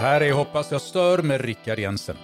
[0.00, 2.16] här är Hoppas jag stör med Rickard Jensen.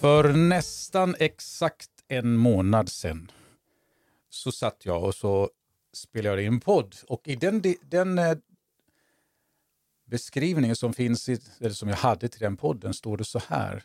[0.00, 3.30] För nästan exakt en månad sedan
[4.30, 5.50] så satt jag och så
[5.92, 6.96] spelade jag in en podd.
[7.08, 8.36] Och i den, den eh,
[10.04, 13.84] beskrivningen som finns i, eller som jag hade till den podden står det så här.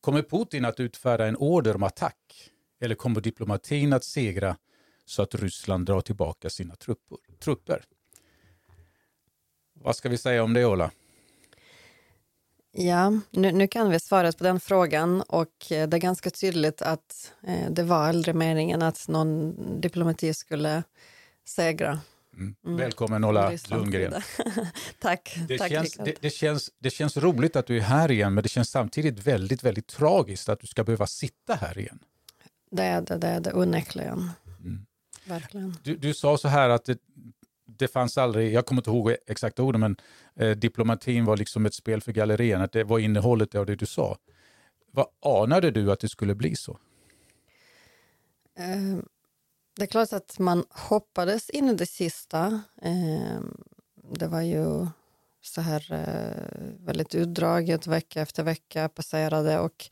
[0.00, 2.52] Kommer Putin att utfärda en order om attack?
[2.80, 4.56] Eller kommer diplomatin att segra
[5.04, 7.18] så att Ryssland drar tillbaka sina trupper?
[7.38, 7.84] trupper?
[9.72, 10.90] Vad ska vi säga om det, Ola?
[12.72, 16.82] Ja, nu, nu, kan vi svaret på den frågan och eh, det är ganska tydligt
[16.82, 20.82] att eh, det var aldrig meningen att någon diplomati skulle
[21.44, 22.00] segra.
[22.34, 22.54] Mm.
[22.66, 22.76] Mm.
[22.76, 24.22] Välkommen Ola Lundgren.
[24.98, 25.36] Tack.
[25.48, 28.42] Det, Tack känns, det, det, känns, det känns roligt att du är här igen men
[28.42, 31.98] det känns samtidigt väldigt, väldigt tragiskt att du ska behöva sitta här igen.
[32.76, 34.30] Det är det, det, är det onekligen.
[34.60, 34.86] Mm.
[35.24, 35.74] Verkligen.
[35.82, 36.98] Du, du sa så här att det,
[37.64, 39.96] det fanns aldrig, jag kommer inte ihåg exakta orden, men
[40.36, 43.86] eh, diplomatin var liksom ett spel för gallerierna, att det var innehållet av det du
[43.86, 44.18] sa.
[44.90, 45.06] Vad
[45.42, 46.78] anade du att det skulle bli så?
[48.58, 48.98] Eh,
[49.76, 52.60] det är klart att man hoppades in i det sista.
[52.82, 53.40] Eh,
[54.18, 54.86] det var ju
[55.40, 59.90] så här eh, väldigt utdraget, vecka efter vecka passerade och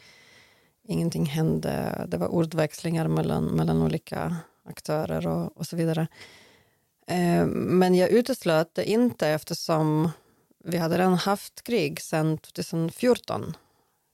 [0.84, 2.04] ingenting hände.
[2.08, 6.06] Det var ordväxlingar mellan, mellan olika aktörer och, och så vidare.
[7.06, 10.10] Eh, men jag uteslöt det inte eftersom
[10.64, 13.56] vi hade redan haft krig sedan 2014.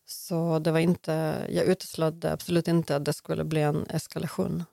[0.06, 4.64] Så det var inte, jag uteslöt absolut inte att det skulle bli en eskalation.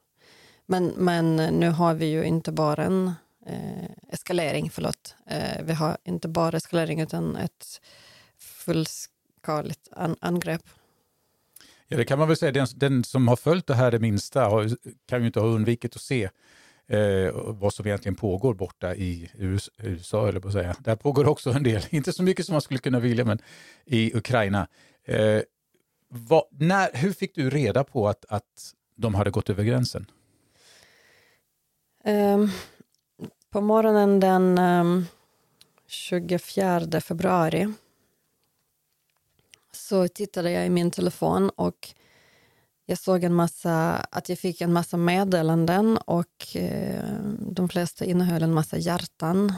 [0.65, 3.11] Men, men nu har vi ju inte bara en
[3.45, 5.15] eh, eskalering, förlåt.
[5.25, 7.81] Eh, vi har inte bara eskalering utan ett
[8.37, 10.69] fullskaligt an angrepp.
[11.87, 12.51] Ja, det kan man väl säga.
[12.51, 14.69] Den, den, som har följt det här det minsta har,
[15.07, 16.29] kan ju inte ha undvikit att se
[16.87, 20.75] eh, vad som egentligen pågår borta i USA, eller på att säga.
[20.79, 23.39] Där pågår också en del, inte så mycket som man skulle kunna vilja, men
[23.85, 24.67] i Ukraina.
[25.03, 25.41] Eh,
[26.09, 30.11] vad, när, hur fick du reda på att, att de hade gått över gränsen?
[32.03, 32.51] Um,
[33.49, 35.05] på morgonen den ehm, um,
[35.87, 37.73] 24 februari
[39.71, 41.93] så tittade jag i min telefon och
[42.85, 47.03] jag såg en massa, att jag fick en massa meddelanden och eh,
[47.39, 49.53] de flesta innehöll en massa hjärtan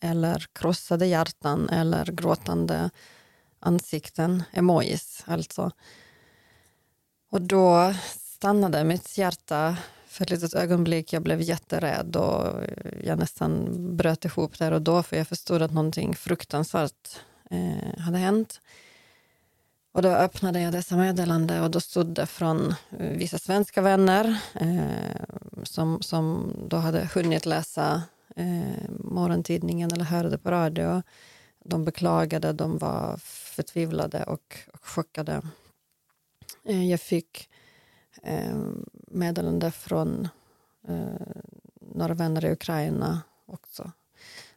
[0.00, 2.90] eller krossade hjärtan eller gråtande
[3.60, 5.70] ansikten, emojis alltså.
[7.30, 9.76] Och då stannade mitt hjärta
[10.06, 11.12] för ett litet ögonblick.
[11.12, 12.64] Jag blev jätterädd och
[13.04, 13.66] jag nästan
[13.96, 17.20] bröt ihop där och då för jag förstod att någonting fruktansvärt
[17.50, 18.60] eh, hade hänt.
[19.92, 24.40] Och då öppnade jag dessa meddelande och då stod det från eh, vissa svenska vänner
[24.54, 25.24] eh,
[25.62, 28.02] som, som då hade hunnit läsa
[28.36, 31.02] eh, morgontidningen eller hörde på radio.
[31.64, 35.42] De beklagade, de var förtvivlade och, och chockade.
[36.64, 37.48] Eh, jag fick
[38.22, 38.56] eh,
[39.10, 40.28] meddelande från
[40.88, 41.26] eh,
[41.80, 43.92] några vänner i Ukraina också.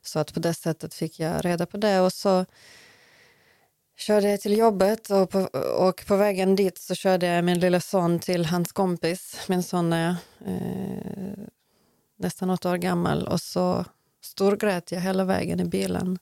[0.02, 2.46] Så att på det sättet fick jag reda på det och så
[4.02, 5.40] körde till jobbet och på,
[5.78, 9.46] och på vägen dit så körde jag min lilla son till hans kompis.
[9.48, 11.44] Min son är eh,
[12.18, 13.86] nästan åtta år gammal och så
[14.22, 16.20] storgrät jag hela vägen i bilen.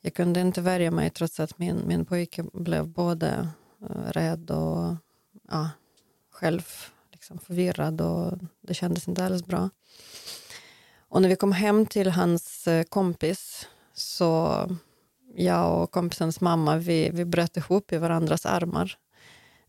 [0.00, 3.48] Jag kunde inte värja mig trots att min, min pojke blev både
[3.82, 4.94] eh, rädd och
[5.48, 5.70] ja,
[6.30, 6.62] själv
[7.12, 9.70] liksom förvirrad och det kändes inte alls bra.
[11.08, 14.66] Och när vi kom hem till hans eh, kompis så
[15.34, 18.96] jag och kompisens mamma, vi, vi bröt ihop i varandras armar.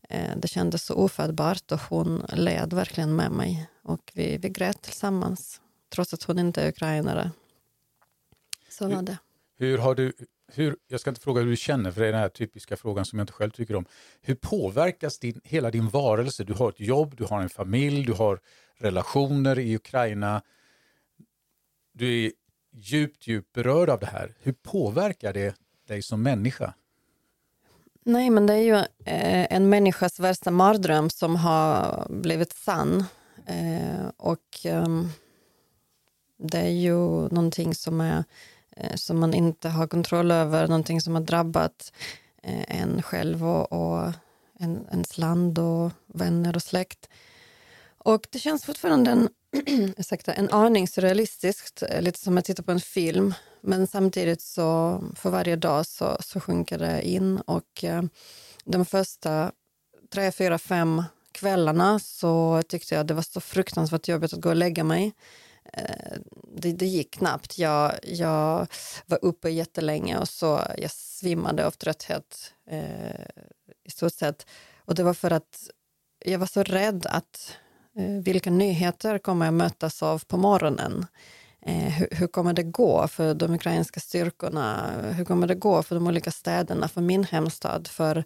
[0.08, 3.70] Eh, det kändes så ofattbart och hon led verkligen med mig.
[3.82, 5.60] Och vi, vi grät tillsammans,
[5.94, 7.30] trots att hon inte är ukrainare.
[8.68, 9.18] Så var det.
[9.56, 10.12] Hur har du,
[10.52, 13.04] hur, jag ska inte fråga hur du känner, för det är den här typiska frågan
[13.04, 13.84] som jag inte själv tycker om.
[14.20, 16.44] Hur påverkas din, hela din varelse?
[16.44, 18.40] Du har ett jobb, du har en familj, du har
[18.78, 20.42] relationer i Ukraina.
[21.92, 22.32] Du är
[22.74, 24.34] djupt, djupt berörd av det här.
[24.42, 25.54] Hur påverkar det
[25.86, 26.74] dig som människa?
[28.02, 33.04] Nej, men det är ju eh, en människas värsta mardröm som har blivit sann.
[33.46, 35.08] Eh, och ehm,
[36.38, 38.24] det är ju någonting som, är,
[38.76, 41.92] eh, som man inte har kontroll över, någonting som har drabbat
[42.68, 44.12] en själv och, och
[44.58, 47.08] en, ens land och vänner och släkt.
[47.98, 49.28] Och det känns fortfarande en
[49.96, 53.34] ursäkta, en aning surrealistiskt, eh, lite som att titta på en film.
[53.60, 58.02] Men samtidigt så för varje dag så, så sjunker det in och eh,
[58.64, 59.52] de första
[60.12, 61.02] tre, fyra, fem
[61.32, 65.12] kvällarna så tyckte jag det var så fruktansvärt jobbigt att gå och lägga mig.
[65.72, 66.18] Eh,
[66.56, 67.58] det, det gick knappt.
[67.58, 68.66] Jag, jag
[69.06, 73.26] var uppe jättelänge och så jag svimmade av trötthet eh,
[73.84, 74.46] i stort sett.
[74.84, 75.70] Och det var för att
[76.24, 77.56] jag var så rädd att
[77.96, 81.06] Eh, vilka nyheter kommer jag mötas av på morgonen?
[81.66, 84.90] Eh, hur, hur, kommer det gå för de ukrainska styrkorna?
[85.12, 87.88] Hur kommer det gå för de olika städerna, för min hemstad?
[87.88, 88.24] För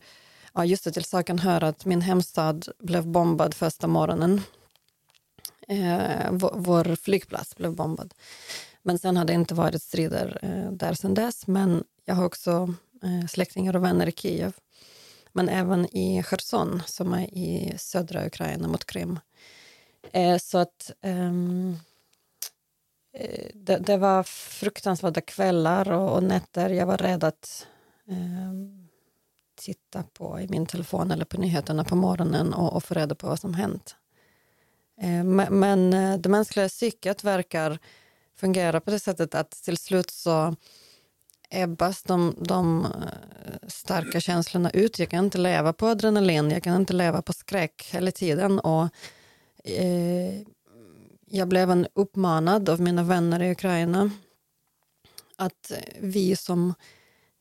[0.55, 4.41] ja, just det, till saken hör att min hemstad blev bombad första morgonen.
[5.69, 8.15] Eh, vår, vår flygplats blev bombad.
[8.82, 11.47] Men sen har det inte varit strider eh, där sen dess.
[11.47, 14.53] Men jag har också eh, släktingar och vänner i Kiev.
[15.33, 19.19] Men även i Cherson som är i södra Ukraina mot Krim.
[20.13, 21.77] Eh, så att um,
[23.55, 26.71] det, det, var fruktansvärda kvällar och, och, nätter.
[26.71, 27.67] Jag var rädd att
[28.05, 28.89] um,
[29.55, 33.27] titta på i min telefon eller på nyheterna på morgonen och, och få reda på
[33.27, 33.97] vad som hänt.
[35.01, 35.91] Eh, men
[36.23, 37.79] det mänskliga psyket verkar
[38.37, 40.57] fungera på det sättet att till slut så
[41.50, 44.99] ebbas de, de eh, starka känslorna ut.
[44.99, 48.59] Jag kan inte leva på adrenalin, jag kan inte leva på skräck hela tiden.
[48.61, 48.89] Och,
[49.65, 50.41] eh,
[51.31, 54.11] jag blev en uppmanad av mina vänner i Ukraina
[55.39, 56.75] att vi som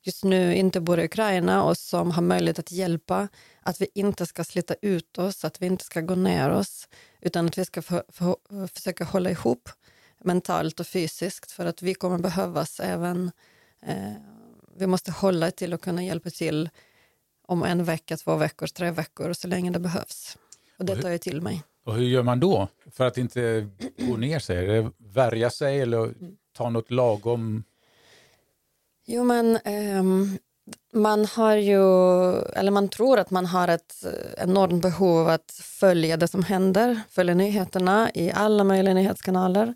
[0.03, 3.27] just nu inte bor i Ukraina och som har möjlighet att hjälpa,
[3.61, 6.87] att vi inte ska slita ut oss, att vi inte ska gå ner oss,
[7.21, 8.35] utan att vi ska för, för,
[8.67, 9.69] försöka hålla ihop
[10.23, 13.31] mentalt och fysiskt för att vi kommer behövas även,
[14.75, 16.69] vi måste hålla till och kunna hjälpa till
[17.47, 20.37] om en vecka, två veckor, tre veckor, så länge det behövs.
[20.79, 21.63] Och det tar jag till mig.
[21.83, 24.67] Och hur gör man då för att inte gå ner sig?
[24.67, 26.13] Det värja sig eller
[26.53, 27.63] ta något lagom
[29.09, 29.59] Jo, men
[29.99, 30.37] um,
[30.93, 31.81] man har ju,
[32.41, 34.05] eller man tror att man har ett
[34.37, 39.73] enormt behov av att följa det som händer, följa nyheterna i alla möjliga nyhetskanaler.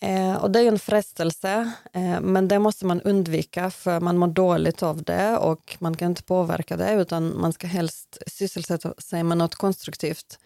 [0.00, 4.18] Eh, och det är ju en frestelse, eh, men det måste man undvika för man
[4.18, 8.94] mår dåligt av det och man kan inte påverka det utan man ska helst sysselsätta
[8.98, 10.38] sig med något konstruktivt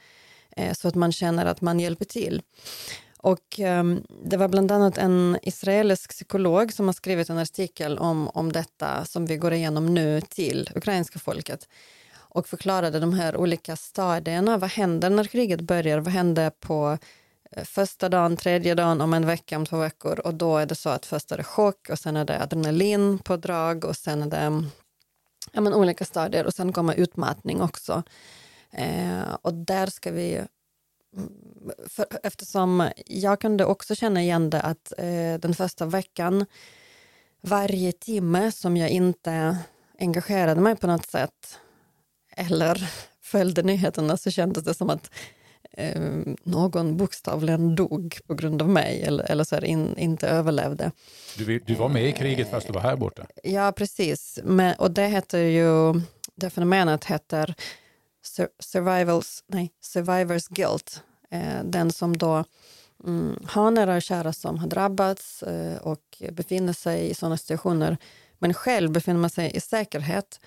[0.56, 2.42] eh, så att man känner att man hjälper till.
[3.16, 8.28] Och ehm, det var bland annat en israelisk psykolog som har skrivit en artikel om,
[8.28, 11.68] om detta som vi går igenom nu till ukrainska folket
[12.14, 14.58] och förklarade de här olika stadierna.
[14.58, 15.98] Vad händer när kriget börjar?
[15.98, 16.98] Vad händer på
[17.52, 20.20] Eh, första dagen, tredje dagen, om en vecka, om två veckor?
[20.20, 23.18] Och då är det så att först är det chock och sen är det adrenalin
[23.18, 24.62] på drag och sen är det
[25.52, 28.02] ja, men olika stadier och sen kommer utmattning också.
[28.70, 30.34] Eh, och där ska vi
[31.16, 31.30] mm,
[31.88, 36.46] för, eftersom jag kunde också känna igen det att eh, den första veckan,
[37.40, 39.58] varje timme som jag inte
[39.98, 41.58] engagerade mig på något sätt
[42.36, 42.90] eller
[43.20, 45.10] följde nyheterna så kändes det som att
[45.72, 46.00] eh,
[46.42, 50.90] någon bokstavligen dog på grund av mig eller, eller så in, inte överlevde.
[51.38, 53.26] Du, du var med i kriget fast du var här borta?
[53.42, 54.38] Ja, precis.
[54.44, 56.00] Men, och det heter ju,
[56.34, 57.54] det fenomenet heter
[58.60, 61.02] survivals, nej, survivors guilt.
[61.30, 62.44] Eh, den som då
[63.04, 67.96] mm, har nära och kära som har drabbats eh, och befinner sig i sådana situationer
[68.42, 70.40] men själv befinner man sig i säkerhet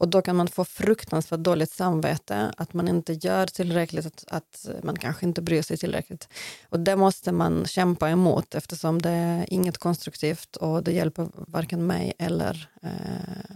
[0.00, 4.68] och då kan man få fruktansvärt dåligt samvete, att man inte gör tillräckligt, att, att,
[4.82, 6.28] man kanske inte bryr sig tillräckligt.
[6.68, 11.86] Och det måste man kämpa emot eftersom det är inget konstruktivt och det hjälper varken
[11.86, 12.90] mig eller eh,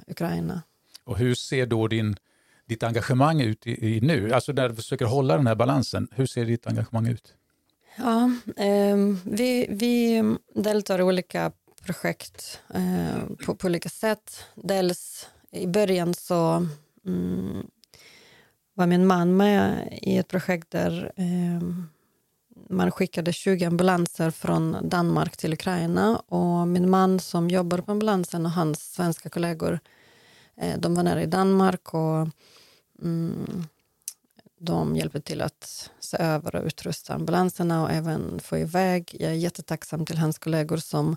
[0.06, 0.62] Ukraina.
[1.04, 2.16] Och hur ser då din
[2.66, 4.32] ditt engagemang ut i, i, nu?
[4.32, 7.34] Alltså när du försöker hålla den här balansen, hur ser ditt engagemang ut?
[7.96, 10.22] Ja, eh, vi, vi
[10.54, 11.52] deltar i olika
[11.84, 14.44] projekt eh, på, på, olika sätt.
[14.54, 16.66] Dels i början så
[17.06, 17.66] mm,
[18.74, 21.68] var min man med i ett projekt där eh,
[22.70, 28.46] man skickade 20 ambulanser från Danmark till Ukraina och min man som jobbar på ambulansen
[28.46, 29.80] och hans svenska kollegor
[30.56, 32.28] eh, de var nere i Danmark och
[33.02, 33.64] Mm,
[34.58, 39.16] de hjälper till att se över och utrusta ambulanserna och även få iväg.
[39.20, 41.16] Jag är jättetacksam till hans kollegor som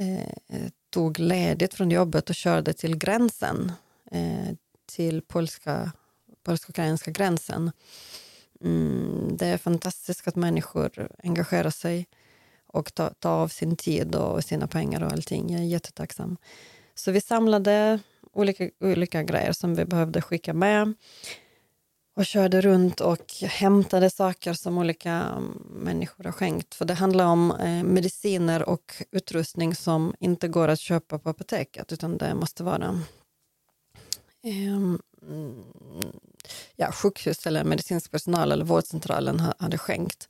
[0.00, 3.72] eh, tog ledigt från jobbet och körde till gränsen,
[4.10, 4.54] eh,
[4.86, 5.92] till polska,
[6.42, 7.72] polsk-ukrainska gränsen.
[8.60, 12.06] Mm, det är fantastiskt att människor engagerar sig
[12.66, 15.52] och tar, ta av sin tid och sina pengar och allting.
[15.52, 16.36] Jag är jättetacksam.
[16.94, 18.00] Så vi samlade
[18.32, 20.94] olika, olika grejer som vi behövde skicka med
[22.16, 26.74] och körde runt och hämtade saker som olika mm, människor har skänkt.
[26.74, 31.92] För det handlar om eh, mediciner och utrustning som inte går att köpa på apoteket
[31.92, 33.00] utan det måste vara
[34.42, 34.96] eh,
[36.76, 40.28] ja, sjukhus eller medicinsk personal eller vårdcentralen hade skänkt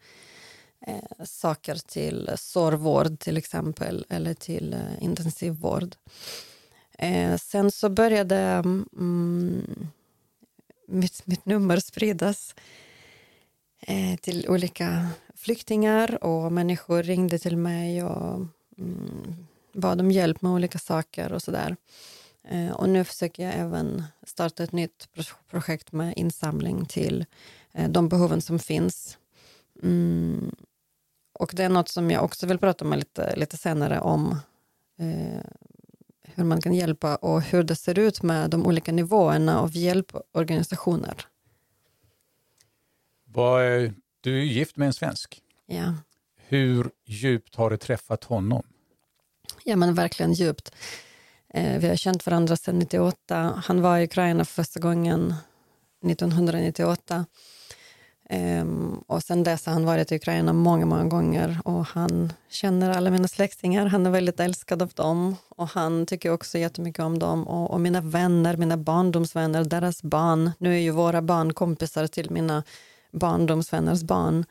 [0.86, 5.96] eh, saker till sårvård till exempel eller till eh, intensivvård.
[6.98, 9.88] Eh, sen så började mm,
[10.86, 12.54] mitt, mitt nummer spridas
[13.80, 18.46] eh, till olika flyktingar och människor ringde till mig och
[18.78, 21.76] mm, bad om hjälp med olika saker och sådär.
[22.48, 25.08] Eh, och nu försöker jag även starta ett nytt
[25.50, 27.24] projekt med insamling till
[27.72, 29.18] eh, de behoven som finns.
[29.82, 30.54] Mm,
[31.38, 34.38] och det är något som jag också vill prata med lite, lite senare om
[34.98, 35.44] eh,
[36.36, 41.26] hur man kan hjälpa och hur det ser ut med de olika nivåerna av hjälporganisationer.
[44.20, 45.42] Du är gift med en svensk.
[45.66, 45.94] Ja.
[46.36, 48.62] Hur djupt har du träffat honom?
[49.64, 50.74] Ja, men verkligen djupt.
[51.48, 53.62] Eh, vi har känt varandra sedan 98.
[53.64, 55.34] Han var i Ukraina för första gången
[56.06, 57.26] 1998.
[58.30, 62.90] Um, och sen dess har han varit i Ukraina många, många gånger och han känner
[62.90, 63.86] alla mina släktingar.
[63.86, 67.80] Han är väldigt älskad av dem och han tycker också jättemycket om dem och, och
[67.80, 70.50] mina vänner, mina barndomsvänner, deras barn.
[70.58, 72.62] Nu är ju våra barn kompisar till mina
[73.12, 74.44] barndomsvänners barn.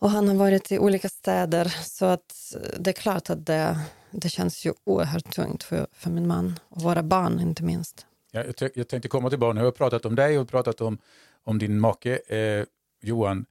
[0.00, 3.78] Och han har varit i olika städer så att det är klart att det,
[4.10, 8.06] det känns ju oerhört tungt för, för min man och våra barn inte minst.
[8.30, 9.56] Jag, jag tänkte komma till barnen.
[9.56, 10.98] Jag har pratat om dig och pratat om
[11.44, 12.64] om din make eh,
[13.02, 13.46] Johan.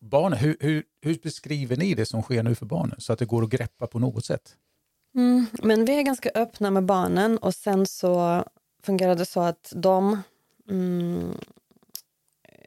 [0.00, 3.24] Barn, hur, hur, hur, beskriver ni det som sker nu för barnen så att det
[3.24, 4.56] går att greppa på något sätt?
[5.14, 8.44] Mm, men vi är ganska öppna med barnen och sen så
[8.82, 10.22] fungerar det så att de,
[10.70, 11.38] mm,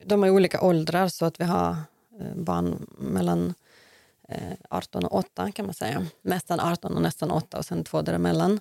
[0.05, 1.75] de är olika åldrar så att vi har
[2.19, 3.53] eh, barn mellan
[4.29, 6.05] eh, 18 och 8 kan man säga.
[6.21, 8.59] Nästan 18 och nästan 8 och sen två däremellan.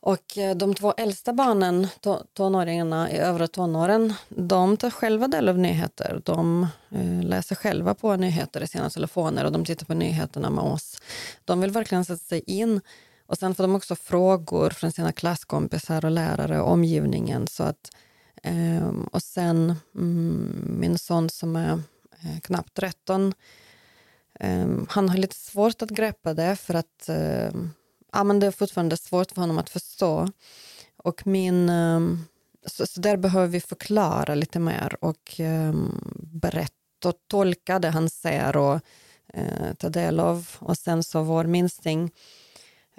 [0.00, 1.86] Och eh, de två äldsta barnen,
[2.32, 6.22] tonåringarna i övre tonåren, de tar själva del av nyheter.
[6.24, 10.64] De eh, läser själva på nyheter i sina telefoner och de tittar på nyheterna med
[10.64, 11.00] oss.
[11.44, 12.80] De vill verkligen sätta sig in.
[13.26, 17.46] Och sen får de också frågor från sina klasskompisar och lärare och omgivningen.
[17.46, 17.90] Så att,
[18.42, 21.72] ehm, och sen mm, min son som är
[22.22, 23.34] eh, knappt 13,
[24.40, 27.70] ehm, han har lite svårt att greppa det för att ehm,
[28.12, 30.28] ja, men det är fortfarande svårt för honom att förstå.
[30.96, 32.24] Och min, ehm,
[32.66, 38.10] så, så där behöver vi förklara lite mer och um, berätta och tolka det han
[38.10, 38.80] ser och
[39.36, 40.48] uh, ta del av.
[40.58, 42.10] Och sen så vår minsting,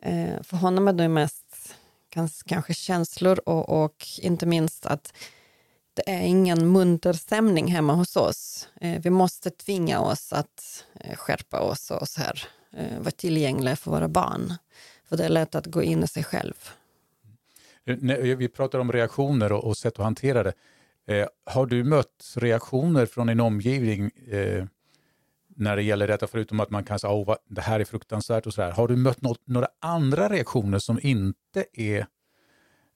[0.05, 1.75] uh, eh, för honom är det mest
[2.45, 5.13] kanske, känslor och, och inte minst att
[5.93, 8.67] det är ingen munter stämning hemma hos oss.
[8.83, 10.85] Uh, vi måste tvinga oss att
[11.15, 12.47] skärpa oss och så här,
[12.99, 14.53] vara tillgängliga för våra barn.
[15.09, 16.53] För det är lätt att gå in i sig själv.
[18.37, 20.53] Vi pratar om reaktioner och, sätt att hantera det.
[21.07, 24.65] Eh, har du mött reaktioner från din omgivning eh,
[25.55, 28.53] när det gäller detta, förutom att man kan säga att det här är fruktansvärt och
[28.53, 28.71] så här.
[28.71, 32.05] Har du mött något, några andra reaktioner som inte är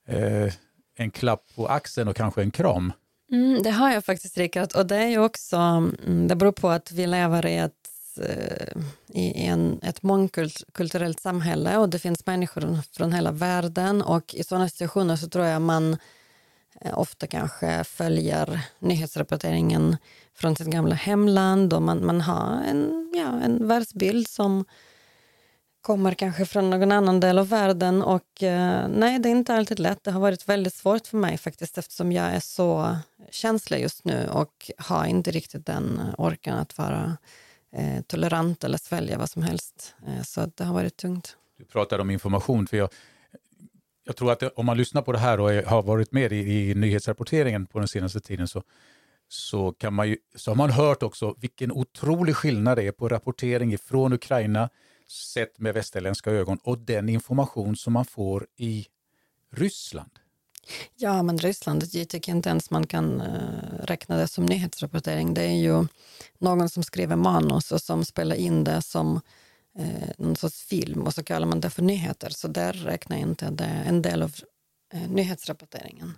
[0.07, 0.53] eh,
[0.95, 2.93] en klapp på axeln och kanske en kram?
[3.31, 4.75] Mm, det har jag faktiskt, Rickard.
[4.75, 7.82] Och det är ju också, mm, det beror på att vi lever i ett Eh,
[8.17, 14.43] Eh, i en, ett mångkulturellt samhälle och det finns människor från hela världen och i
[14.43, 15.97] sådana situationer så tror jag man
[16.81, 19.97] eh, ofta kanske följer nyhetsrapporteringen
[20.35, 24.65] från sitt gamla hemland och man, man har en, ja, en världsbild som
[25.81, 29.79] kommer kanske från någon annan del av världen och eh, nej, det är inte alltid
[29.79, 30.03] lätt.
[30.03, 32.97] Det har varit väldigt svårt för mig faktiskt eftersom jag är så
[33.31, 37.17] känslig just nu och har inte riktigt den orken att vara
[37.73, 39.95] eh, tolerant eller svälja vad som helst.
[40.07, 41.37] Eh, så det har varit tungt.
[41.57, 42.67] Du pratar om information.
[42.67, 42.89] för jag,
[44.03, 46.33] jag tror att det, om man lyssnar på det här och är, har varit med
[46.33, 48.63] i, i nyhetsrapporteringen på den senaste tiden så,
[49.27, 53.09] så, kan man ju, så har man hört också vilken otrolig skillnad det är på
[53.09, 54.69] rapportering från Ukraina
[55.07, 58.85] sett med västerländska ögon och den information som man får i
[59.51, 60.11] Ryssland.
[60.95, 65.33] Ja, men Ryssland, jag tycker inte ens man kan uh, räkna det som nyhetsrapportering.
[65.33, 65.85] Det är ju
[66.37, 69.21] någon som skriver manus och som spelar in det som
[69.79, 72.29] uh, någon sorts film och så kallar man det för nyheter.
[72.29, 74.35] Så där räknar jag inte det en del av
[74.93, 76.13] uh, nyhetsrapporteringen.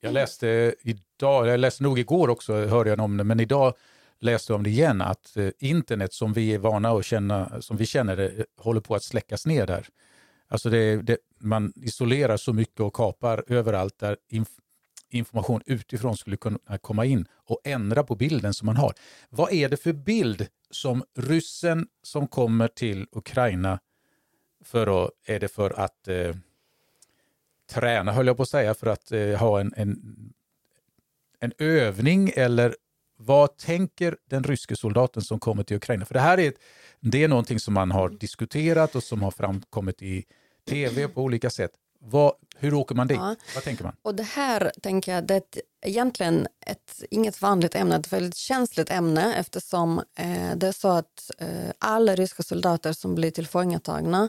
[0.00, 3.74] Jag läste idag, jag läste nog igår också, hörde jag om det, men idag
[4.20, 7.86] läste jag om det igen, att internet som vi är vana att känna, som vi
[7.86, 9.86] känner det, håller på att släckas ner där.
[10.48, 14.48] Alltså det, det, man isolerar så mycket och kapar överallt där inf
[15.12, 18.94] information utifrån skulle kunna komma in och ändra på bilden som man har.
[19.30, 23.80] Vad är det för bild som ryssen som kommer till Ukraina
[24.64, 26.34] för att, är det för att eh,
[27.70, 29.98] träna, höll jag på att säga, för att eh, ha en, en,
[31.40, 32.76] en övning eller
[33.16, 36.04] vad tänker den ryske soldaten som kommer till Ukraina?
[36.04, 36.58] För det här är, ett,
[37.00, 40.24] det är någonting som man har diskuterat och som har framkommit i
[40.70, 41.70] tv på olika sätt.
[42.02, 43.16] Vad, hur åker man dit?
[43.16, 43.36] Ja.
[43.54, 43.92] Vad tänker man?
[44.02, 45.42] Och det här tänker jag, det är
[45.86, 51.30] egentligen ett, inget vanligt ämne, ett väldigt känsligt ämne eftersom eh, det är så att
[51.38, 54.28] eh, alla ryska soldater som blir tillfångatagna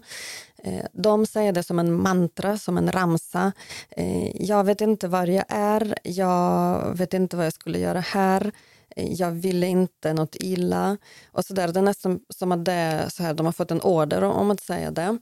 [0.57, 3.51] eh, de säger det som en mantra, som en ramsa.
[3.89, 8.51] Eh, jag vet inte var jag är, jag vet inte vad jag skulle göra här
[8.95, 10.97] Eh, jag ville inte något illa.
[11.31, 11.67] Och så där.
[11.67, 14.61] Det är nästan som att det så här, de har fått en order om att
[14.61, 15.17] säga det.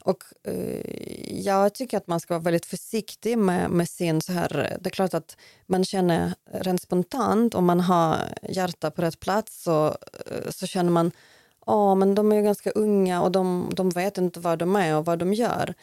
[0.00, 0.80] Och eh,
[1.30, 4.90] jag tycker att man ska vara väldigt försiktig med, med sin så här, det är
[4.90, 10.50] klart att man känner rent spontant om man har hjärta på rätt plats så, eh,
[10.50, 11.12] så känner man
[11.66, 14.96] ja men de är ju ganska unga och de, de vet inte vad de är
[14.96, 15.74] och vad de gör.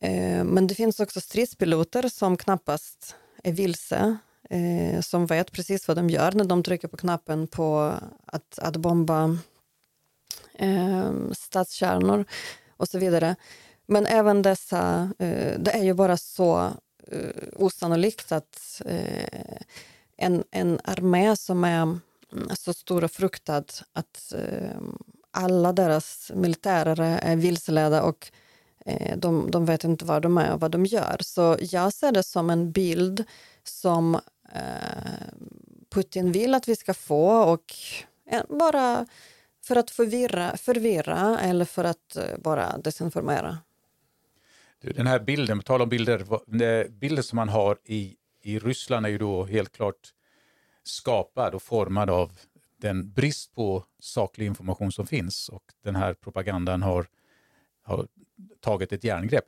[0.00, 4.16] Eh, men det finns också stridspiloter som knappast är vilse
[4.50, 7.94] eh, som vet precis vad de gör när de trycker på knappen på
[8.26, 9.38] att, att bomba
[10.54, 12.24] eh, stadskärnor
[12.76, 13.36] och så vidare.
[13.86, 16.70] Men även dessa, eh, det är ju bara så
[17.06, 19.58] eh, osannolikt att eh,
[20.16, 22.00] en, en armé som är mm,
[22.54, 24.80] så stor och fruktad att eh,
[25.30, 28.32] alla deras militärer är vilseledda och
[28.86, 31.16] eh, de, de vet inte var de är och vad de gör.
[31.20, 33.24] Så jag ser det som en bild
[33.64, 34.20] som
[34.54, 34.60] Eh,
[35.90, 37.74] Putin vill att vi ska få och
[38.30, 39.06] eh, bara
[39.64, 43.58] för att förvirra, förvirra eller för att eh, bara desinformera.
[44.80, 49.10] Den här bilden, på tal om bilder, bilden som man har i, i Ryssland är
[49.10, 50.12] ju då helt klart
[50.82, 52.38] skapad och formad av
[52.76, 57.06] den brist på saklig information som finns och den här propagandan har,
[57.82, 58.08] har
[58.60, 59.44] tagit ett järngrepp.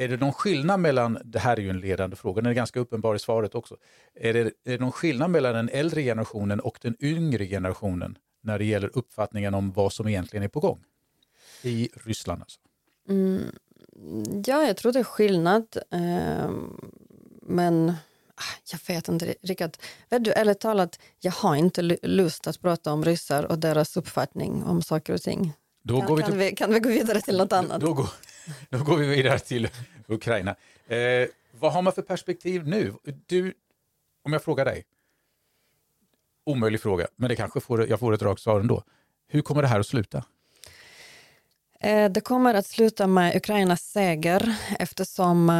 [0.00, 2.80] Är det någon skillnad mellan, det här är ju en ledande fråga, den är ganska
[2.80, 3.76] uppenbar i svaret också.
[4.14, 8.58] Är det, är det någon skillnad mellan den äldre generationen och den yngre generationen när
[8.58, 10.84] det gäller uppfattningen om vad som egentligen är på gång
[11.62, 12.42] i Ryssland?
[12.42, 12.60] Alltså?
[13.08, 13.42] Mm,
[14.46, 15.76] Ja, jag tror det är skillnad.
[15.90, 16.80] Ehm,
[17.42, 17.88] men
[18.34, 19.76] ah, jag vet inte, Rickard.
[20.10, 24.64] Vet du, ärligt talat, jag har inte lust att prata om ryssar och deras uppfattning
[24.64, 25.52] om saker och ting.
[25.82, 26.30] Då kan, går vi, till...
[26.30, 27.80] kan, vi, kan vi gå vidare till något annat?
[27.80, 28.08] Då, då, går,
[28.70, 29.68] då går vi vidare till
[30.08, 30.56] Ukraina.
[30.86, 31.28] Eh,
[31.60, 32.94] vad har man för perspektiv nu?
[33.26, 33.54] Du,
[34.22, 34.84] om jag frågar dig,
[36.44, 38.82] omöjlig fråga, men det kanske får, jag får ett rakt svar ändå.
[39.28, 40.24] Hur kommer det här att sluta?
[41.80, 45.50] Eh, det kommer att sluta med Ukrainas seger eftersom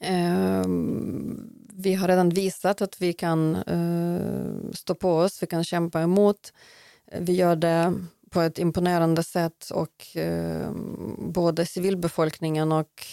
[0.00, 0.64] eh,
[1.74, 6.52] vi har redan visat att vi kan eh, stå på oss, vi kan kämpa emot.
[7.20, 7.94] Vi gör det
[8.32, 10.72] på ett imponerande sätt och eh,
[11.18, 13.06] både civilbefolkningen och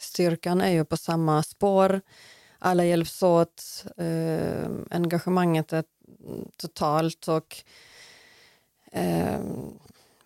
[0.00, 2.00] styrkan är ju på samma spår.
[2.58, 5.84] Alla hjälps åt, eh, engagemanget är
[6.56, 7.56] totalt och
[8.92, 9.40] eh,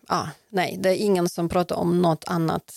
[0.07, 2.73] ah, nej, det är ingen som pratar om något annat.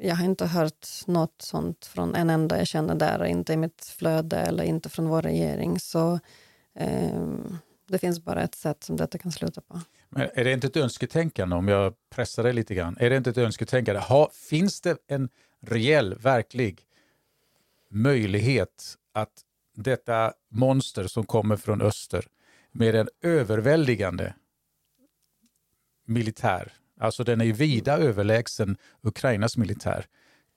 [0.00, 3.84] Jag har inte hört något sånt från en enda jag känner där, inte i mitt
[3.84, 5.80] flöde eller inte från vår regering.
[5.80, 6.18] Så
[6.74, 7.24] eh,
[7.88, 9.80] det finns bara ett sätt som detta kan sluta på.
[10.14, 13.30] Men är det inte ett önsketänkande, om jag pressar dig lite grann, är det inte
[13.30, 14.00] ett önsketänkande?
[14.00, 15.28] Ha, finns det en
[15.60, 16.86] reell, verklig
[17.90, 19.32] möjlighet att
[19.74, 22.26] detta monster som kommer från öster
[22.72, 24.34] med en överväldigande
[26.06, 30.06] militär, alltså den är vida överlägsen Ukrainas militär.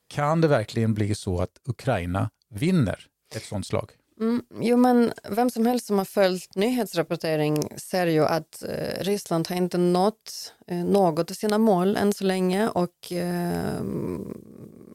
[0.08, 3.92] Kan det verkligen bli så att Ukraina vinner ett sånt slag?
[4.20, 9.48] Mm, jo, men vem som helst som har följt nyhetsrapportering ser ju att eh, Ryssland
[9.48, 13.82] har inte nått eh, något av sina mål än så länge och eh,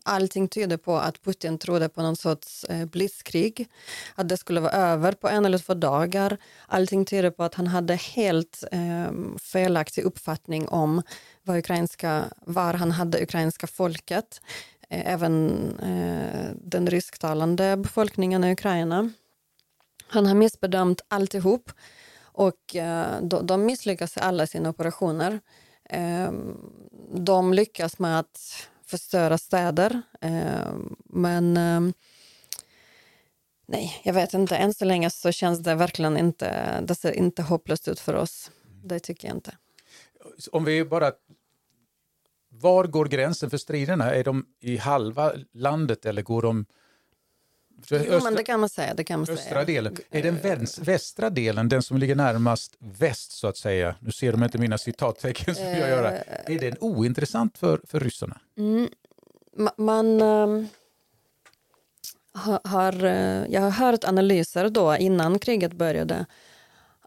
[0.04, 3.68] allting tyder på att Putin trodde på någon sorts eh, blitzkrig,
[4.14, 6.36] att det skulle vara över på en eller två dagar.
[6.66, 9.10] Allting tyder på att han hade helt eh,
[9.42, 11.02] felaktig uppfattning om
[11.42, 14.40] var, ukrainska, var han hade ukrainska folket.
[14.90, 19.10] Eh, även eh, den rysktalande befolkningen i Ukraina.
[20.06, 21.72] Han har missbedömt alltihop
[22.22, 25.40] och eh, de, de misslyckas i alla sina operationer.
[25.84, 26.32] Eh,
[27.14, 30.02] de lyckas med att förstöra städer.
[30.20, 30.74] Eh,
[31.04, 31.80] men eh,
[33.66, 34.56] nej, jag vet inte.
[34.56, 38.50] Än så länge så känns det verkligen inte, det ser inte hopplöst ut för oss.
[38.84, 39.56] Det tycker jag inte.
[40.52, 41.12] Om vi bara...
[42.60, 44.14] Var går gränsen för striderna?
[44.14, 46.66] Är de i halva landet eller går de...
[47.88, 48.94] Jo, men det kan man säga.
[48.94, 49.64] Det kan man östra säga.
[49.64, 49.96] delen.
[50.10, 54.42] Är den västra delen, den som ligger närmast väst så att säga, nu ser de
[54.42, 58.40] inte mina citattecken som jag gör, är den ointressant för, för ryssarna?
[58.58, 58.88] Mm,
[59.76, 60.68] man, ehm,
[62.64, 66.26] har, eh, jag har hört analyser då innan kriget började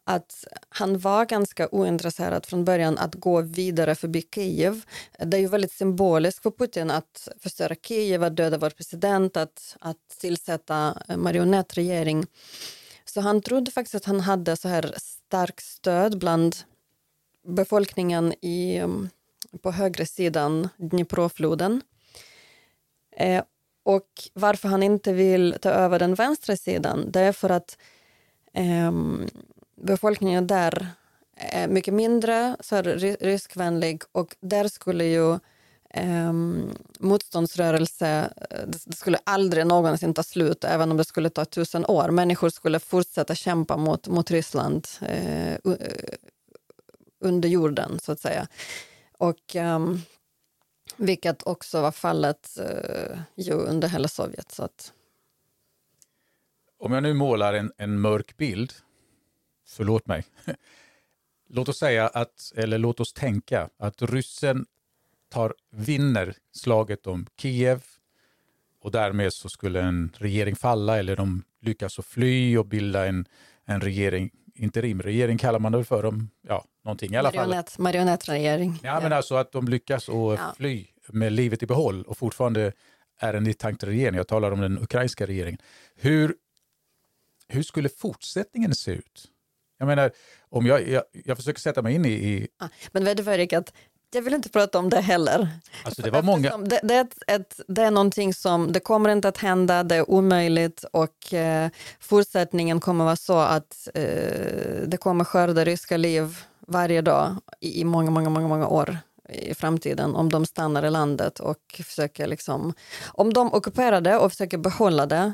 [0.03, 4.85] att han var ganska ointresserad från början att gå vidare förbi Kiev.
[5.17, 9.77] Det är ju väldigt symboliskt för Putin att förstöra Kiev, att döda vår president, att,
[9.79, 12.25] att tillsätta marionettregering.
[13.05, 16.55] Så han trodde faktiskt att han hade så här starkt stöd bland
[17.47, 19.09] befolkningen i, um,
[19.61, 21.81] på högre sidan Dniprofloden.
[23.17, 23.43] Eh,
[23.83, 27.77] och varför han inte vill ta över den vänstra sidan, det är för att
[28.53, 28.91] eh,
[29.83, 30.87] befolkningen där
[31.35, 32.83] är mycket mindre så här,
[33.19, 35.39] ryskvänlig och där skulle ju
[35.89, 38.33] ehm, eh, motståndsrörelse,
[38.67, 42.09] det skulle aldrig någonsin ta slut, även om det skulle ta tusen år.
[42.09, 45.59] Människor skulle fortsätta kämpa mot, mot Ryssland eh, eh
[47.19, 48.47] under jorden, så att säga.
[49.17, 49.79] Och, eh,
[50.97, 54.51] vilket också var fallet eh, ju under hela Sovjet.
[54.51, 54.93] Så att...
[56.79, 58.73] Om jag nu målar en, en mörk bild,
[59.73, 60.25] förlåt mig.
[61.49, 64.65] låt oss säga att, eller låt oss tänka att ryssen
[65.29, 67.83] tar, vinner slaget om Kiev
[68.81, 73.25] och därmed så skulle en regering falla eller de lyckas att fly och bilda en,
[73.65, 76.03] en regering interimregering kallar man det för.
[76.03, 77.83] Dem, ja, någonting i alla Marionett, fall.
[77.83, 78.79] Marionettregering.
[78.83, 80.53] Ja, men alltså att de lyckas att ja.
[80.57, 82.71] fly med livet i behåll och fortfarande
[83.19, 84.15] är en intakt regering.
[84.15, 85.61] Jag talar om den ukrainska regeringen.
[85.95, 86.35] Hur,
[87.47, 89.29] hur skulle fortsättningen se ut?
[89.83, 90.11] Jag menar,
[90.49, 92.09] om jag, jag, jag försöker sätta mig in i...
[92.09, 92.47] i...
[92.59, 93.73] Ja, men vet du vad Erik, att
[94.13, 95.47] jag vill inte prata om det heller.
[95.83, 96.57] Alltså det, var många...
[96.57, 99.95] det, det, är ett, ett, det är någonting som det kommer inte att hända, det
[99.95, 101.69] är omöjligt och eh,
[101.99, 104.03] fortsättningen kommer vara så att eh,
[104.87, 108.97] det kommer skörda ryska liv varje dag i, i många, många, många, många år
[109.29, 112.73] i framtiden om de stannar i landet och försöker liksom,
[113.05, 115.33] om de ockuperar det och försöker behålla det,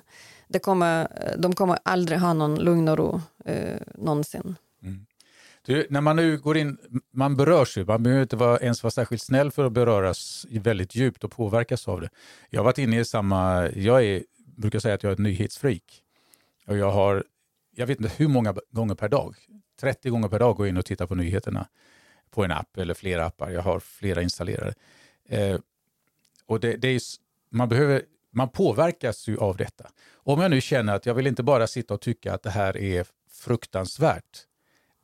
[0.49, 4.55] det kommer, eh, de kommer aldrig ha någon lugn och ro eh, någonsin.
[4.83, 5.05] Mm.
[5.65, 6.77] Du, när man nu går in,
[7.11, 10.95] man berörs ju, man behöver inte vara, ens vara särskilt snäll för att beröras väldigt
[10.95, 12.09] djupt och påverkas av det.
[12.49, 14.23] Jag har varit inne i samma, jag är,
[14.57, 16.03] brukar säga att jag är ett nyhetsfreak.
[16.65, 17.23] Och jag har,
[17.75, 19.35] jag vet inte hur många gånger per dag,
[19.79, 21.67] 30 gånger per dag går jag in och tittar på nyheterna
[22.31, 23.49] på en app eller flera appar.
[23.49, 24.73] Jag har flera installerade.
[25.29, 25.59] Eh,
[26.45, 27.01] och det, det, är,
[27.49, 29.89] man, behöver, man påverkas ju av detta.
[30.13, 32.77] Om jag nu känner att jag vill inte bara sitta och tycka att det här
[32.77, 34.45] är fruktansvärt,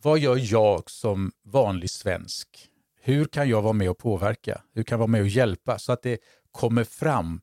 [0.01, 2.69] vad gör jag som vanlig svensk?
[3.01, 4.61] Hur kan jag vara med och påverka?
[4.73, 6.17] Hur kan jag vara med och hjälpa så att det
[6.51, 7.41] kommer fram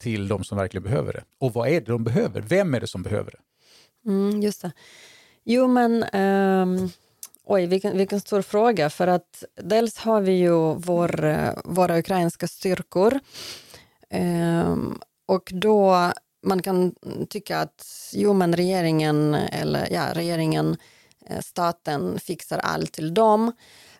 [0.00, 1.24] till de som verkligen behöver det?
[1.38, 2.40] Och vad är det de behöver?
[2.40, 3.40] Vem är det som behöver det?
[4.10, 4.72] Mm, just det.
[5.44, 6.04] Jo, men...
[6.14, 6.90] Um,
[7.44, 8.90] oj, vilken, vilken stor fråga.
[8.90, 13.20] För att dels har vi ju vår, eh, våra ukrainska styrkor.
[14.10, 16.12] Um, och då
[16.44, 16.94] man kan
[17.28, 20.76] tycka att jo, men regeringen, eller ja, regeringen
[21.26, 23.52] eh, staten fixar allt till dem.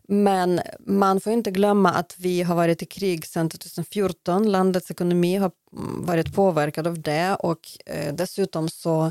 [0.08, 4.50] Men man får inte glömma att vi har varit i krig sedan 2014.
[4.52, 9.10] Landets ekonomi har mm, varit påverkad av det och eh, dessutom så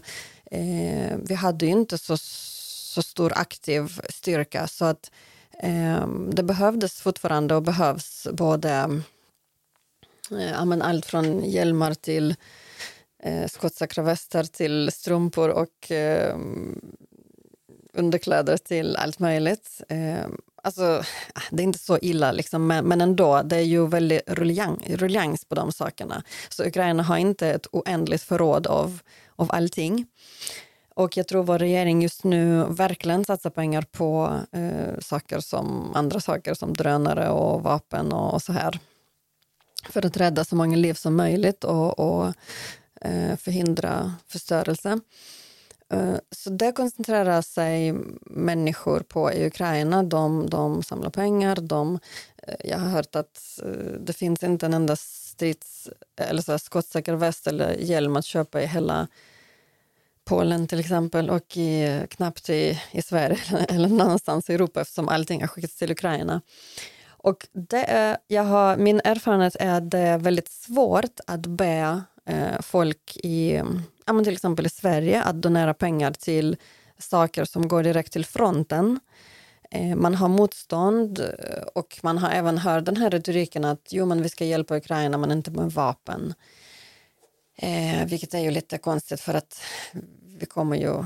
[0.52, 5.12] eh, vi hade ju inte så, så stor aktiv styrka så att
[5.60, 9.02] eh, det behövdes fortfarande och behövs både
[10.39, 12.36] eh, allt från hjälmar till
[13.24, 16.38] eh, skottsäkra västar till strumpor och eh,
[17.93, 19.82] underkläder till allt möjligt.
[19.89, 20.26] Eh,
[20.63, 21.04] alltså,
[21.52, 24.22] det är inte så illa, liksom, men, men ändå, det är ju väldigt
[24.88, 26.24] ruljangs på de sakerna.
[26.50, 29.00] Så Ukraina har inte ett oändligt förråd av,
[29.36, 30.06] av allting.
[30.96, 36.19] Och jag tror vår regering just nu verkligen satsar pengar på eh, saker som andra
[36.19, 38.80] saker som drönare och vapen och, och, så här.
[39.89, 42.34] För att rädda så många liv som möjligt och, och
[43.02, 45.00] eh, förhindra förstörelse.
[45.93, 50.04] Eh, så det koncentrerar sig människor på i Ukraina.
[50.04, 51.56] De, de samlar pengar.
[51.56, 52.00] De,
[52.48, 57.13] eh, jag har hört att eh, det finns inte en enda strids, eller så skottsäker
[57.13, 59.08] väst eller hjälm att köpa i hela
[60.26, 65.41] Polen till exempel och i, knappt i, i Sverige eller någonstans i Europa eftersom allting
[65.41, 66.41] har skickats till Ukraina.
[67.24, 72.02] Och det är, jag har, min erfarenhet är att det är väldigt svårt att be
[72.26, 73.62] eh, folk i
[74.06, 76.58] ja, till exempel i Sverige, att donera pengar till
[76.98, 79.00] saker som går direkt till fronten.
[79.72, 84.06] Eh, man har motstånd eh, och man har även hört den här retoriken att jo,
[84.06, 86.34] men vi ska hjälpa Ukraina men inte med vapen.
[87.58, 89.62] Eh, vilket är ju lite konstigt för att
[90.38, 91.04] vi kommer ju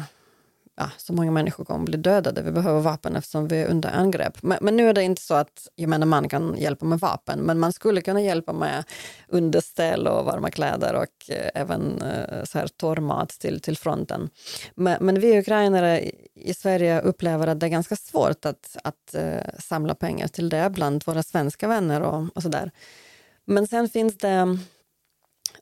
[0.78, 2.42] ja, så många människor kommer bli dödade.
[2.42, 4.44] Vi behöver vapen eftersom vi är under angrepp.
[4.44, 7.40] Men, men, nu är det inte så att jag menar, man kan hjälpa med vapen,
[7.40, 8.84] men man skulle kunna hjälpa med
[9.28, 14.30] underställ och varma kläder och eh, även eh, så här, torr mat till, till fronten.
[14.76, 16.02] Men, men vi ukrainare
[16.36, 20.70] i, Sverige upplever att det är ganska svårt att, att eh, samla pengar till det
[20.70, 22.72] bland våra svenska vänner och, och så där.
[23.46, 24.58] Men sen finns det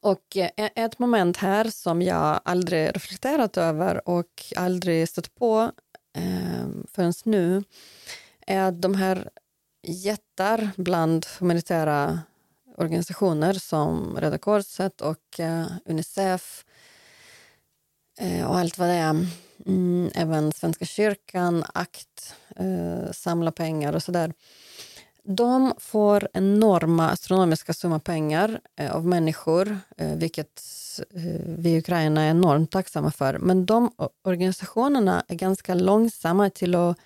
[0.06, 5.72] och eh, ett moment här som jag aldrig reflekterat över och aldrig stött på
[6.18, 7.64] eh, förrän nu
[8.48, 9.30] är att de här
[9.88, 12.20] jättar bland humanitära
[12.78, 16.66] organisationer som Röda Korset och eh, Unicef
[18.20, 19.28] eh, och allt vad det är.
[19.66, 24.34] Mm, även Svenska kyrkan, ACT, eh, samla pengar och sådär.
[25.28, 30.62] De får enorma astronomiska summor pengar eh, av människor, eh, vilket
[31.16, 33.38] eh, vi i Ukraina är enormt tacksamma för.
[33.38, 33.92] Men de
[34.24, 36.98] organisationerna är ganska långsamma till att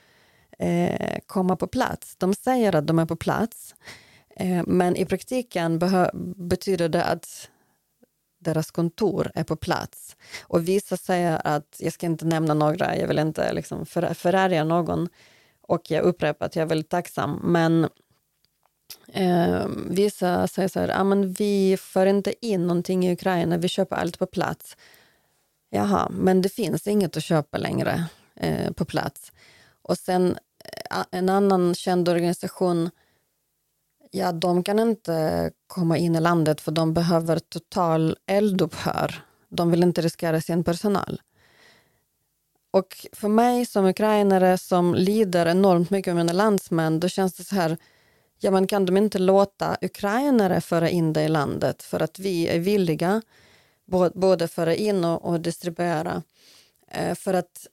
[1.25, 2.15] komma på plats.
[2.17, 3.75] De säger att de är på plats,
[4.65, 5.79] men i praktiken
[6.35, 7.49] betyder det att
[8.39, 10.15] deras kontor är på plats.
[10.43, 15.09] Och vissa säger att, jag ska inte nämna några, jag vill inte liksom förärga någon,
[15.61, 17.87] och jag upprepar att jag är väldigt tacksam, men
[19.13, 23.67] Eh, vissa säger så här, ah, men vi för inte in någonting i Ukraina, vi
[23.67, 24.77] köper allt på plats.
[25.69, 28.03] Jaha, men det finns inget att köpa längre
[28.35, 29.31] eh, på plats.
[29.81, 30.37] Och sen
[30.91, 32.89] eh, en annan känd organisation,
[34.11, 39.23] ja de kan inte komma in i landet för de behöver total eldupphör.
[39.49, 41.21] De vill inte riskera sin personal.
[42.71, 47.43] Och för mig som ukrainare som lider enormt mycket med mina landsmän, då känns det
[47.43, 47.77] så här,
[48.39, 52.47] ja men kan de inte låta ukrainare föra in det i landet för att vi
[52.47, 53.21] är villiga
[54.13, 56.23] både föra in och, och distribuera.
[56.91, 57.67] Eh, för att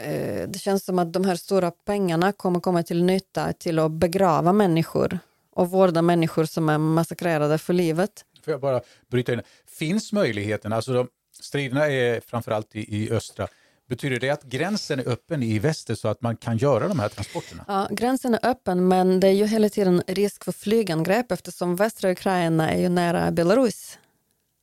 [0.00, 3.90] eh, det känns som att de här stora pengarna kommer komma till nytta till att
[3.90, 5.18] begrava människor
[5.50, 8.24] och vårda människor som är massakrerade för livet.
[8.44, 9.42] Får jag bara bryta in?
[9.66, 11.08] Finns möjligheten, alltså de,
[11.40, 13.48] striderna är framförallt i, i östra
[13.88, 17.08] Betyder det att gränsen är öppen i väster så att man kan göra de här
[17.08, 17.64] transporterna?
[17.68, 22.10] Ja, gränsen är öppen men det är ju hela tiden risk för flygangrepp eftersom västra
[22.10, 23.98] Ukraina är ju nära Belarus.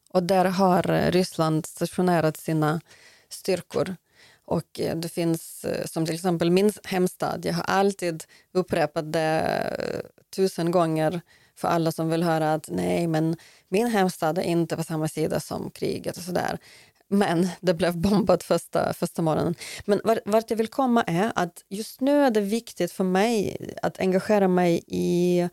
[0.10, 2.82] Och där har eh, Ryssland stationerat sina
[3.30, 3.96] styrkor.
[4.46, 9.72] Och eh, det finns, eh, som till exempel min hemstad, jag har alltid upprepat det
[10.36, 11.22] tusen gånger
[11.56, 13.38] för alla som vill höra att nej, men
[13.70, 16.60] min hemstad är inte på samma sida som kriget och sådär.
[17.08, 19.56] Men det blev bombat första, första morgonen.
[19.86, 24.00] Men vart jag vill komma är att just nu är det viktigt för mig att
[24.00, 25.50] engagera mig i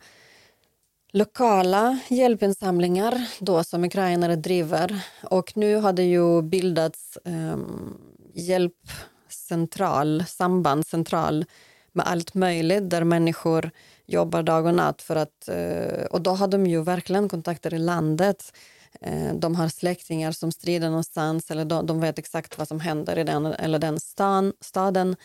[1.13, 5.05] lokala hjälpinsamlingar då som ukrainare driver.
[5.23, 7.97] Och nu har det ju bildats um,
[8.33, 11.45] hjälpcentral, sambandscentral
[11.91, 13.71] med allt möjligt där människor
[14.05, 17.79] jobbar dag och natt för att, eh, och då har de ju verkligen kontakter i
[17.79, 18.53] landet
[19.01, 23.17] Eh, de har släktingar som strider någonstans eller de, de vet exakt vad som händer
[23.17, 25.15] i den eller den stan, staden.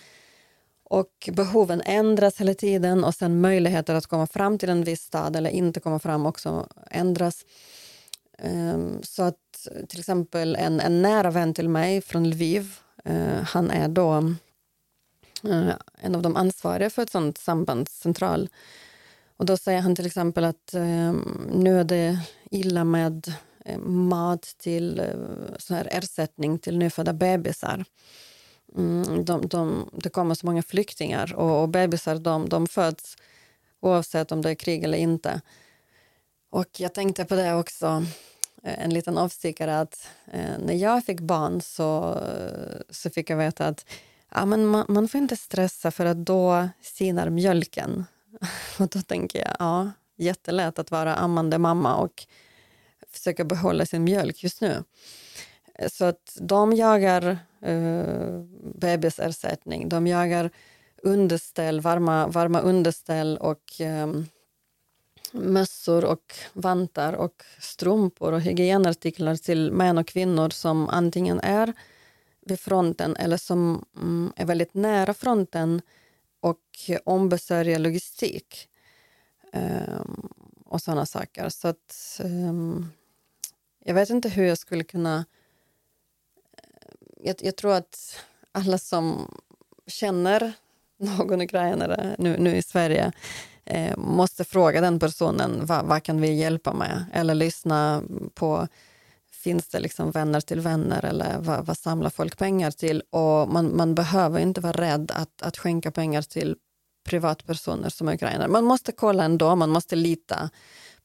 [0.84, 5.36] Och behoven ändras hela tiden och sen möjligheter att komma fram till en viss stad
[5.36, 7.44] eller inte komma fram också ändras.
[8.38, 13.70] Ehm, så att till exempel en, en nära vän till mig från Lviv, eh, han
[13.70, 14.16] är då
[15.44, 18.48] eh, en av de ansvariga för ett sånt sambandscentral.
[19.36, 22.18] Och då säger han till exempel att ehm, nu är det
[22.50, 23.32] illa med
[23.78, 27.84] mat till eh, så här ersättning till nyfödda bebisar.
[28.76, 33.16] Mm, de, de, det kommer så många flyktingar och, och bebisar de, de föds
[33.80, 35.40] oavsett om det är krig eller inte.
[36.50, 38.04] Och jag tänkte på det också,
[38.62, 42.22] eh, en liten avstickare att eh, när jag fick barn så,
[42.90, 43.86] så fick jag veta att
[44.34, 48.04] ja, men man, man får inte stressa för att då sinar mjölken.
[48.78, 52.26] och då tänker jag, ja, jättelätt att vara ammande mamma och
[53.12, 54.84] försöka behålla sin mjölk just nu.
[55.92, 58.42] Så att de jagar eh,
[58.74, 60.50] bebisersättning, de jagar
[61.02, 64.06] underställ, varma, varma underställ och eh,
[65.32, 71.72] mössor och vantar och strumpor och hygienartiklar till män och kvinnor som antingen är
[72.40, 75.82] vid fronten eller som mm, är väldigt nära fronten
[76.40, 76.60] och
[77.04, 78.68] ombesörjer logistik
[79.52, 80.28] um,
[80.64, 81.48] och sådana saker.
[81.48, 82.86] Så att, um,
[83.88, 85.24] jag vet inte hur jag skulle kunna...
[86.58, 88.20] Eh, jag, jag tror att
[88.52, 89.34] alla som
[89.86, 90.52] känner
[90.96, 93.12] någon ukrainare nu, nu i Sverige
[93.64, 98.02] eh, måste fråga den personen vad, vad kan vi hjälpa med eller lyssna
[98.34, 98.68] på
[99.32, 103.02] finns det liksom vänner till vänner eller vad, vad samlar folk pengar till?
[103.10, 106.56] Och man, man behöver inte vara rädd att, att skänka pengar till
[107.04, 108.48] privatpersoner som är ukrainare.
[108.48, 110.50] Man måste kolla ändå, man måste lita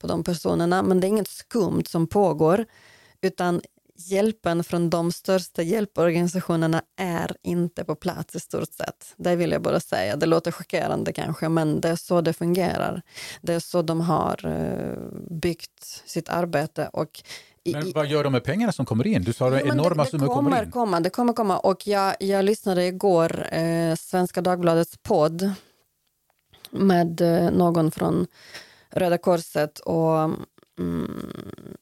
[0.03, 2.65] på de personerna, men det är inget skumt som pågår,
[3.21, 3.61] utan
[3.95, 9.13] hjälpen från de största hjälporganisationerna är inte på plats i stort sett.
[9.17, 10.15] Det vill jag bara säga.
[10.15, 13.01] Det låter chockerande kanske, men det är så det fungerar.
[13.41, 16.89] Det är så de har eh, byggt sitt arbete.
[16.93, 17.23] Och
[17.65, 19.23] men vad gör de med pengarna som kommer in?
[19.23, 20.71] Du sa att enorma summor kommer, kommer in.
[20.71, 21.57] Komma, det kommer komma.
[21.57, 25.53] Och jag, jag lyssnade igår eh, Svenska Dagbladets podd
[26.73, 28.27] med eh, någon från
[28.95, 30.29] Röda Korset och
[30.79, 31.33] Mm,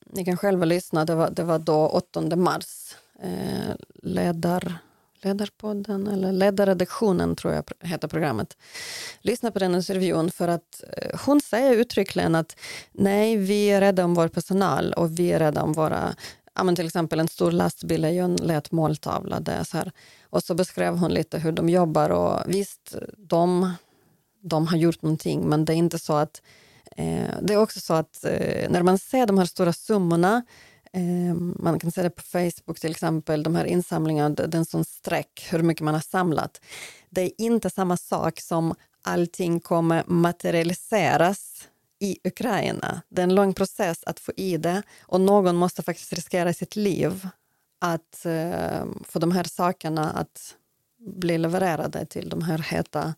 [0.06, 2.96] ni kan själva lyssna, det var, det var då 8 mars.
[3.24, 4.76] Eh, ledar,
[5.22, 8.58] ledarpodden, eller ledarredaktionen tror jag heter programmet.
[9.22, 12.56] Lyssna på den intervjun för att eh, hon säger uttryckligen att
[12.92, 16.16] nej, vi är rädda om vår personal och vi är rädda om våra
[16.56, 19.40] ja, men till exempel en stor lastbil är ju en lätt måltavla.
[19.40, 19.92] Det är så här.
[20.24, 23.74] Och så beskrev hon lite hur de jobbar och visst, de,
[24.42, 26.42] de har gjort någonting men det är inte så att
[26.98, 30.44] Eh, det är också så att eh, när man ser de här stora summorna
[30.94, 35.48] eh, man kan se det på Facebook till exempel, de här insamlingarna, den som streck,
[35.52, 36.62] hur mycket man har samlat.
[37.10, 41.68] Det är inte samma sak som allting kommer materialiseras
[42.00, 43.02] i Ukraina.
[43.10, 46.76] Det är en lång process att få i det och någon måste faktiskt riskera sitt
[46.76, 47.28] liv
[47.80, 50.56] att eh, få de här sakerna att
[51.00, 53.14] bli levererade till de här heta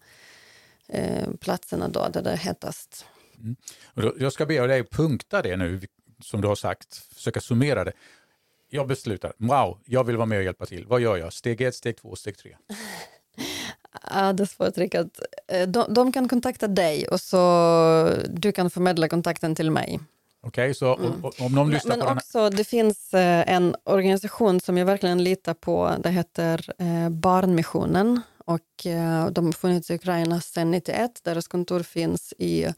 [1.39, 3.05] platserna då, där det är hetast.
[3.43, 3.55] Mm.
[3.93, 5.81] Då, jag ska be dig punkta det nu,
[6.21, 7.93] som du har sagt, försöka summera det.
[8.69, 10.85] Jag beslutar, wow, jag vill vara med och hjälpa till.
[10.85, 11.33] Vad gör jag?
[11.33, 12.55] Steg ett, steg två, steg tre?
[14.11, 15.09] Ja, det är svårt, Rickard.
[15.47, 19.99] Eh, de, de, kan kontakta dig och så du kan förmedla kontakten till mig.
[20.41, 21.11] Okej, okay, så mm.
[21.39, 22.57] om någon lyssnar Men på också, den här...
[22.57, 25.95] det finns eh, en organisation som jag verkligen litar på.
[25.99, 28.87] Det heter eh, Barnmissionen och
[29.31, 31.21] de har funnits i Ukraina sedan 91.
[31.23, 32.73] Deras kontor finns i Eh,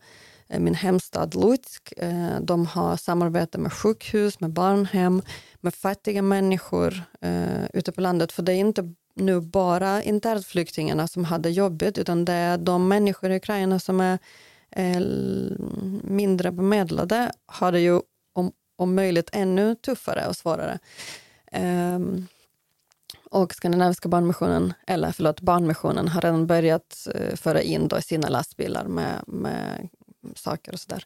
[0.49, 1.93] Eh, min hemstad Lutsk.
[1.97, 5.21] Eh, de har samarbete med sjukhus, med barnhem,
[5.61, 8.31] med fattiga människor eh, ute på landet.
[8.31, 13.31] För det är inte nu bara internflyktingarna som hade jobbigt utan det är de människor
[13.31, 14.19] i Ukraina som är
[16.03, 18.01] mindre bemedlade har det ju
[18.33, 20.79] om, om möjligt ännu tuffare och svårare.
[21.51, 22.27] Um,
[23.31, 28.85] och Skandinaviska barnmissionen, eller förlåt, barnmissionen har redan börjat uh, föra in då sina lastbilar
[28.85, 29.89] med, med
[30.35, 31.05] saker och sådär.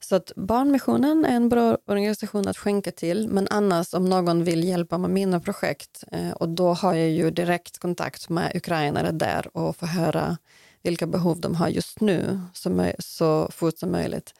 [0.00, 4.64] Så att Barnmissionen är en bra organisation att skänka till, men annars om någon vill
[4.64, 9.56] hjälpa med mina projekt eh, och då har jag ju direkt kontakt med ukrainare där
[9.56, 10.38] och får höra
[10.82, 14.34] vilka behov de har just nu så, så fort som möjligt.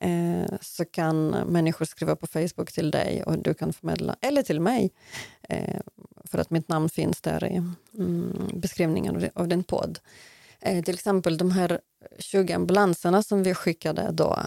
[0.00, 4.60] Eh, så kan människor skriva på Facebook till dig och du kan förmedla, eller till
[4.60, 4.90] mig,
[5.48, 5.80] eh,
[6.24, 7.62] för att mitt namn finns där i
[7.98, 9.98] mm, beskrivningen av din podd.
[10.60, 11.80] Eh, till exempel de här
[12.18, 14.38] 20 ambulanserna som vi skickade då.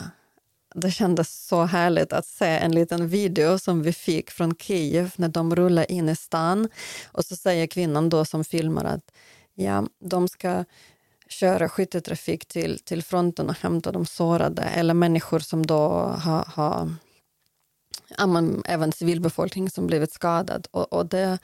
[0.76, 5.30] Det kändes så härligt att se en liten video som vi fick från Kiev när
[5.30, 6.70] de rullar in i stan.
[7.12, 9.12] Och så säger kvinnan då som filmar att
[9.54, 10.64] ja, de ska
[11.30, 16.90] köra skytteltrafik till, till fronten och hämta de sårade eller människor som då har, har
[18.66, 20.68] även civilbefolkning som blivit skadad.
[20.72, 21.40] Och, och det,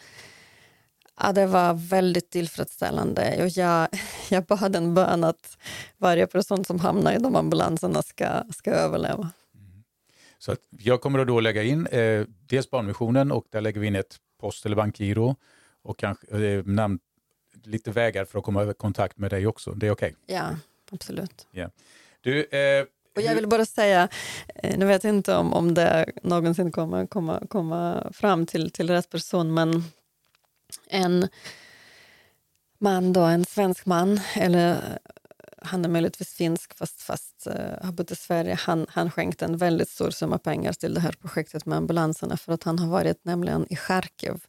[1.19, 3.43] Ja, det var väldigt tillfredsställande.
[3.43, 3.87] Och jag,
[4.29, 5.57] jag bad en bön att
[5.97, 9.31] varje person som hamnar i de ambulanserna ska, ska överleva.
[9.55, 9.83] Mm.
[10.39, 13.95] Så att jag kommer då lägga in eh, dels Barnmissionen och där lägger vi in
[13.95, 15.35] ett post eller bankgiro
[15.81, 16.99] och kanske eh, namn,
[17.63, 19.71] lite vägar för att komma i kontakt med dig också.
[19.71, 20.15] Det är okej?
[20.23, 20.35] Okay?
[20.35, 20.55] Ja,
[20.91, 21.47] absolut.
[21.53, 21.71] Yeah.
[22.21, 24.09] Du, eh, och jag vill bara säga,
[24.55, 28.89] eh, nu vet jag inte om, om det någonsin kommer komma, komma fram till, till
[28.89, 29.83] rätt person, men
[30.87, 31.27] en
[32.79, 34.99] man, då, en svensk man, eller
[35.61, 38.55] han är möjligtvis finsk fast, fast uh, har bott i Sverige.
[38.55, 42.53] Han, han skänkte en väldigt stor summa pengar till det här projektet med ambulanserna för
[42.53, 44.45] att han har varit nämligen i Charkiv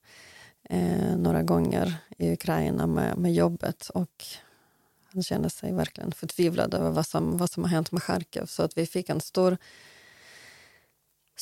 [0.70, 4.24] eh, några gånger i Ukraina med, med jobbet och
[5.12, 8.46] han känner sig verkligen förtvivlad över vad som, vad som har hänt med Charkiv.
[8.46, 9.56] Så att vi fick en stor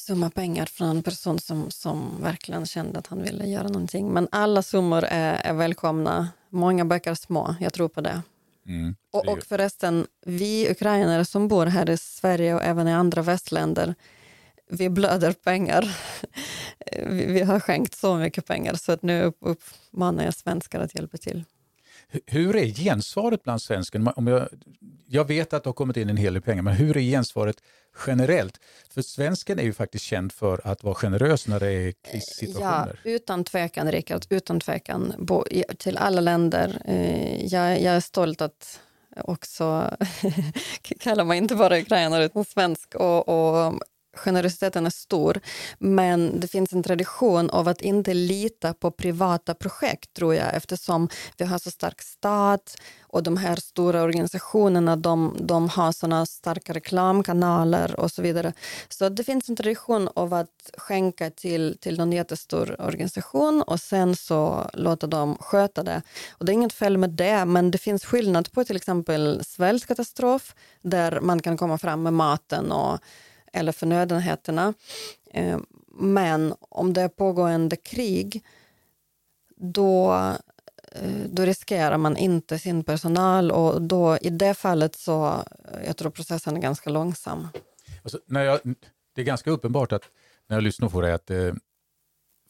[0.09, 4.13] summa pengar från en person som, som verkligen kände att han ville göra någonting.
[4.13, 6.29] Men alla summor är, är välkomna.
[6.51, 8.23] Många böcker små, jag tror på det.
[8.67, 13.23] Mm, och, och förresten, vi ukrainare som bor här i Sverige och även i andra
[13.23, 13.95] västländer,
[14.71, 15.97] vi blöder pengar.
[17.07, 21.17] vi, vi har skänkt så mycket pengar så att nu uppmanar jag svenskar att hjälpa
[21.17, 21.45] till.
[22.27, 24.09] Hur är gensvaret bland svensken?
[24.17, 24.49] Om jag,
[25.07, 27.57] jag vet att det har kommit in en hel del pengar, men hur är gensvaret
[28.07, 28.61] generellt?
[28.91, 33.01] För svensken är ju faktiskt känd för att vara generös när det är krissituationer.
[33.05, 34.25] Ja, utan tvekan, Rickard.
[34.29, 35.15] Utan tvekan.
[35.19, 35.45] Bo,
[35.79, 36.83] till alla länder.
[36.85, 38.81] Eh, jag, jag är stolt att
[39.17, 39.97] också
[41.01, 42.95] kalla mig inte bara ukrainare utan svensk.
[42.95, 43.83] Och, och
[44.17, 45.41] generositeten är stor,
[45.79, 51.09] men det finns en tradition av att inte lita på privata projekt, tror jag, eftersom
[51.37, 56.73] vi har så stark stat och de här stora organisationerna de, de har såna starka
[56.73, 58.53] reklamkanaler och så vidare.
[58.89, 64.17] Så det finns en tradition av att skänka till, till någon jättestor organisation och sen
[64.17, 66.03] så låta dem sköta det.
[66.31, 70.55] Och det är inget fel med det, men det finns skillnad på till exempel svältkatastrof
[70.83, 72.99] där man kan komma fram med maten och
[73.53, 74.75] eller förnödenheterna.
[75.31, 75.59] Eh,
[76.01, 78.45] men om det är pågående krig
[79.57, 80.15] då,
[80.93, 85.97] eh, då riskerar man inte sin personal och då, i det fallet så eh, jag
[85.97, 87.49] tror processen är ganska långsam.
[88.03, 88.61] Alltså, när jag,
[89.15, 90.05] det är ganska uppenbart att
[90.47, 91.55] när jag lyssnar på dig, att eh,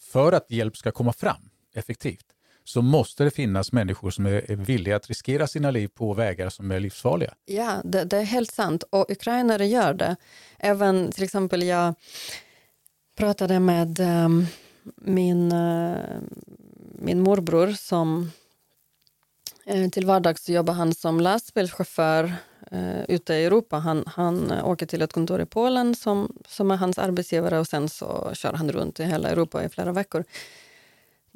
[0.01, 2.27] för att hjälp ska komma fram effektivt
[2.69, 6.71] så måste det finnas människor som är villiga att riskera sina liv på vägar som
[6.71, 7.35] är livsfarliga.
[7.45, 10.17] Ja, det, det är helt sant och ukrainare gör det.
[10.59, 11.95] Även till exempel jag
[13.17, 14.47] pratade med um,
[14.97, 15.97] min, uh,
[16.93, 18.31] min morbror som
[19.75, 22.25] uh, till vardags jobbar han som lastbilschaufför
[22.73, 23.77] uh, ute i Europa.
[23.77, 27.89] Han, han åker till ett kontor i Polen som, som är hans arbetsgivare och sen
[27.89, 30.25] så kör han runt i hela Europa i flera veckor.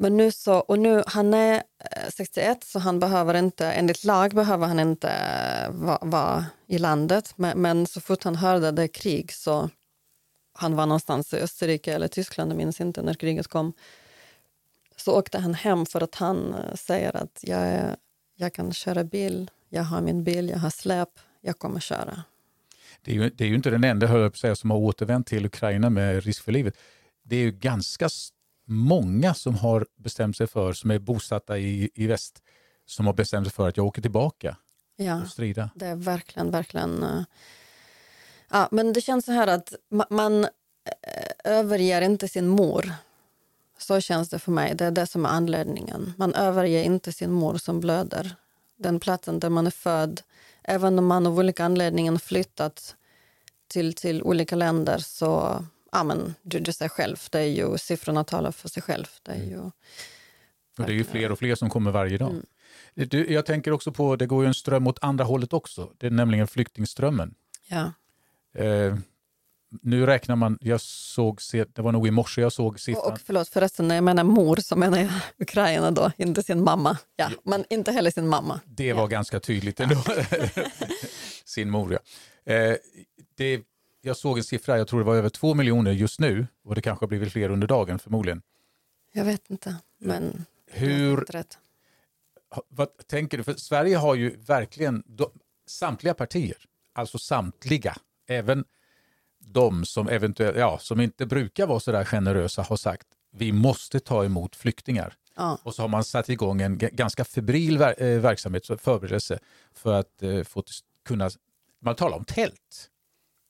[0.02, 4.34] Men nu så, och nu, han är eh, 61 så han behöver inte, enligt lag
[4.34, 7.32] behöver han inte eh, vara va i landet.
[7.36, 9.70] Men, men, så fort han hörde det krig så,
[10.54, 13.72] han var någonstans i Österrike eller Tyskland, jag minns inte när kriget kom,
[14.96, 17.96] så åkte han hem för att han eh, säger att jag, är,
[18.36, 22.22] jag kan köra bil, jag har min bil, jag har släp, jag kommer köra.
[23.02, 25.26] Det är ju, det är ju inte den enda höll jag säga, som har återvänt
[25.26, 26.76] till Ukraina med risk för livet.
[27.22, 28.08] Det är ju ganska
[28.64, 32.42] många som har bestämt sig för, som är bosatta i, i väst,
[32.86, 34.56] som har bestämt sig för att jag åker tillbaka
[34.96, 35.70] ja, och strida.
[35.74, 37.02] Det är verkligen, verkligen...
[37.02, 37.22] Uh,
[38.50, 39.74] ja, men det känns så här att
[40.10, 40.50] man, uh,
[41.44, 42.92] överger inte sin mor.
[43.78, 44.74] Så känns det för mig.
[44.74, 46.12] Det är det som är anledningen.
[46.16, 48.36] Man överger inte sin mor som blöder.
[48.76, 50.22] Den platsen där man är född.
[50.62, 52.96] Även om man av olika anledningar flyttat
[53.68, 58.24] till, till olika länder så ja, men du, du säger själv, det är ju, siffrorna
[58.24, 59.06] talar för sig själv.
[59.22, 59.48] Det är mm.
[59.48, 59.58] ju,
[60.78, 62.30] och det är ju fler och fler som kommer varje dag.
[62.30, 62.46] Mm.
[62.94, 66.06] Du, jag tänker också på, det går ju en ström åt andra hållet också, det
[66.06, 67.34] är nämligen flyktingströmmen.
[67.68, 67.92] Ja.
[68.54, 68.96] Eh,
[69.82, 73.12] nu räknar man, jag såg, det var nog i morse jag såg siffran.
[73.12, 76.98] Och förlåt förresten, när jag menar mor så menar jag Ukraina då, inte sin mamma.
[77.16, 78.60] Ja, men inte heller sin mamma.
[78.64, 79.06] Det var ja.
[79.06, 79.96] ganska tydligt ändå.
[81.44, 81.98] sin mor ja.
[82.52, 82.76] Eh,
[83.34, 83.62] det
[84.04, 86.82] jag såg en siffra, jag tror det var över två miljoner just nu och det
[86.82, 88.42] kanske har blivit fler under dagen förmodligen.
[89.12, 91.58] Jag vet inte, men Hur, rätt.
[92.68, 93.44] Vad tänker du?
[93.44, 95.04] För Sverige har ju verkligen
[95.66, 96.56] samtliga partier,
[96.92, 97.96] alltså samtliga,
[98.26, 98.64] även
[99.38, 104.00] de som eventuellt, ja, som inte brukar vara så där generösa har sagt vi måste
[104.00, 105.14] ta emot flyktingar.
[105.36, 105.58] Ja.
[105.62, 109.38] Och så har man satt igång en ganska febril ver eh, verksamhet, förberedelse
[109.72, 110.62] för att eh, få
[111.04, 111.30] kunna,
[111.80, 112.88] man talar om tält.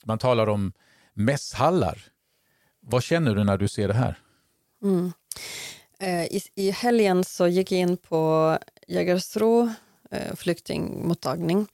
[0.05, 0.73] Man talar om
[1.15, 1.99] mässhallar.
[2.81, 4.19] Vad känner du när du ser det här?
[4.83, 5.13] Mm.
[5.99, 9.71] Eh, I, I helgen så gick jag in på Jägersro
[10.11, 11.67] eh, flyktingmottagning.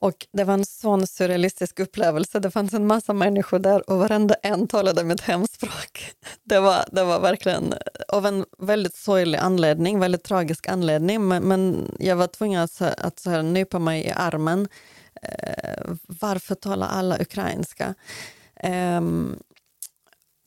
[0.00, 2.40] Och det var en sån surrealistisk upplevelse.
[2.40, 6.14] Det fanns en massa människor där och varenda en talade mitt hemspråk.
[6.44, 7.78] Det var, det var verkligen eh,
[8.08, 11.28] av en väldigt sorglig anledning, väldigt tragisk anledning.
[11.28, 14.68] Men, men jag var tvungen att, att så här, nypa mig i armen
[16.06, 17.94] varför talar alla ukrainska?
[18.56, 19.00] Eh,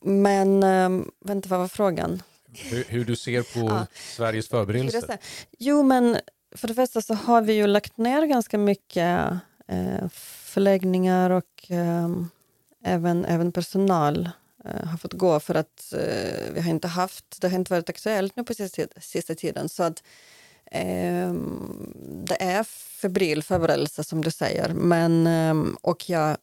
[0.06, 2.24] men eh, vänta, vad var frågan?
[2.54, 3.88] Hur, hur du ser på ja.
[3.94, 5.18] Sveriges förberedelser?
[5.60, 6.18] Jo, men
[6.56, 9.32] för det första så har vi ju lagt ner ganska mycket
[9.68, 10.10] eh,
[10.44, 12.10] förläggningar och eh,
[12.84, 14.30] även, även personal
[14.66, 17.90] eh, har fått gå för att eh, vi har inte haft, det har inte varit
[17.90, 19.70] aktuellt nu på sista, sista tiden.
[19.70, 20.06] Så att Ehm,
[20.72, 21.94] Ehm,
[22.26, 22.64] det är
[23.02, 24.70] febril förberedelse som du säger.
[24.74, 26.36] Men, ehm, och jag eh,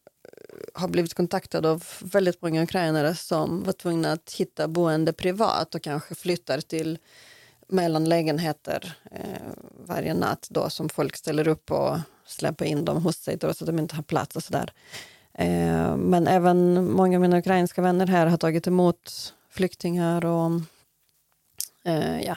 [0.74, 5.82] har blivit kontaktad av väldigt många ukrainare som var tvungna att hitta boende privat och
[5.82, 6.98] kanske flyttar till
[7.68, 9.52] mellanlägenheter eh,
[9.86, 13.66] varje natt då som folk ställer upp och släpper in dem hos sig trots att
[13.66, 14.72] de inte har plats och sådär.
[15.34, 20.50] Eh, men även många av mina ukrainska vänner här har tagit emot flyktingar och
[21.84, 22.36] eh, ja,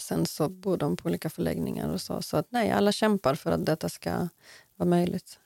[0.00, 2.22] Sen så bor de på olika förläggningar och så.
[2.22, 4.28] Så att nej, alla kämpar för att detta ska
[4.76, 5.38] vara möjligt.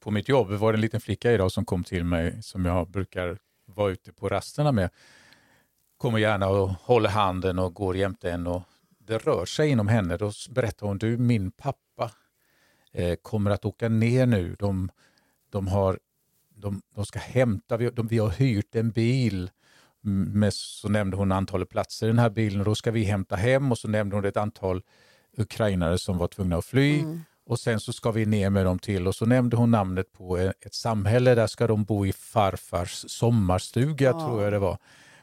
[0.00, 2.90] På mitt jobb var det en liten flicka idag som kom till mig som jag
[2.90, 4.90] brukar vara ute på rasterna med.
[5.96, 8.62] Kommer gärna och håller handen och går jämte en och
[8.98, 10.16] det rör sig inom henne.
[10.16, 12.12] Då berättar hon, du min pappa
[12.92, 14.56] eh, kommer att åka ner nu.
[14.58, 14.90] De,
[15.50, 15.98] de, har,
[16.54, 19.50] de, de ska hämta, vi, de, vi har hyrt en bil
[20.08, 23.36] med, så nämnde hon antalet platser i den här bilen och då ska vi hämta
[23.36, 24.82] hem och så nämnde hon ett antal
[25.36, 27.00] ukrainare som var tvungna att fly.
[27.00, 27.20] Mm.
[27.46, 30.36] Och sen så ska vi ner med dem till och så nämnde hon namnet på
[30.36, 31.34] ett samhälle.
[31.34, 34.20] Där ska de bo i farfars sommarstuga ja.
[34.20, 34.78] tror jag det var.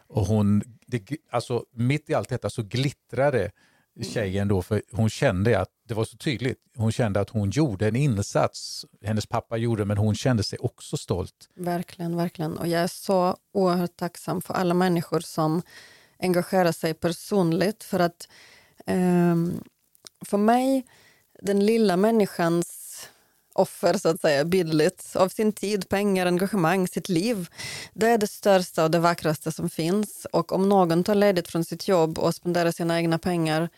[0.08, 3.52] Och hon, det, alltså mitt i allt detta så glittrade.
[3.96, 4.10] Mm.
[4.10, 6.60] tjejen då, för hon kände att det var så tydligt.
[6.78, 8.86] Hon kände att hon gjorde en insats.
[9.04, 11.50] Hennes pappa gjorde men hon kände sig också stolt.
[11.56, 12.58] Verkligen, verkligen.
[12.58, 15.62] Och jag är så oerhört tacksam för alla människor som
[16.20, 17.84] engagerar sig personligt.
[17.84, 18.28] För att
[18.86, 19.36] eh,
[20.26, 20.86] för mig,
[21.42, 22.86] den lilla människans
[23.54, 27.50] offer, så att säga, bildligt, av sin tid, pengar, engagemang, sitt liv.
[27.94, 30.28] Det är det största och det vackraste som finns.
[30.32, 33.70] Och om någon tar ledigt från sitt jobb och spenderar sina egna pengar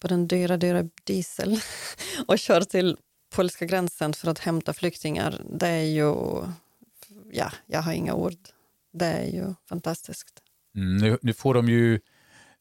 [0.00, 1.60] på den dyra, dyra diesel
[2.26, 2.96] och kör till
[3.34, 6.14] polska gränsen för att hämta flyktingar, det är ju...
[7.32, 8.36] Ja, jag har inga ord.
[8.92, 10.42] Det är ju fantastiskt.
[10.74, 12.00] Mm, nu, nu, får de ju,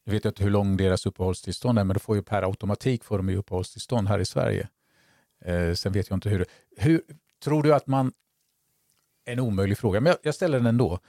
[0.03, 3.17] jag vet inte hur lång deras uppehållstillstånd är, men de får ju per automatik får
[3.17, 4.69] de ju uppehållstillstånd här i Sverige.
[5.45, 6.45] Eh, sen vet jag inte hur,
[6.77, 7.01] hur
[7.43, 8.11] Tror du att man...
[9.25, 10.99] En omöjlig fråga, men jag, jag ställer den ändå.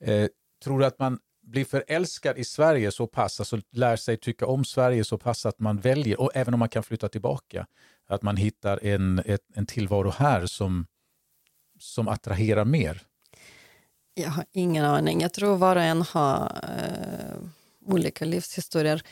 [0.00, 0.28] Eh,
[0.64, 4.64] tror du att man blir förälskad i Sverige så pass, alltså lär sig tycka om
[4.64, 7.66] Sverige så pass att man väljer, och även om man kan flytta tillbaka,
[8.08, 10.86] att man hittar en, ett, en tillvaro här som,
[11.78, 13.02] som attraherar mer?
[14.14, 15.20] Jag har ingen aning.
[15.20, 17.38] Jag tror var och en har eh,
[17.86, 19.02] olika livshistorier.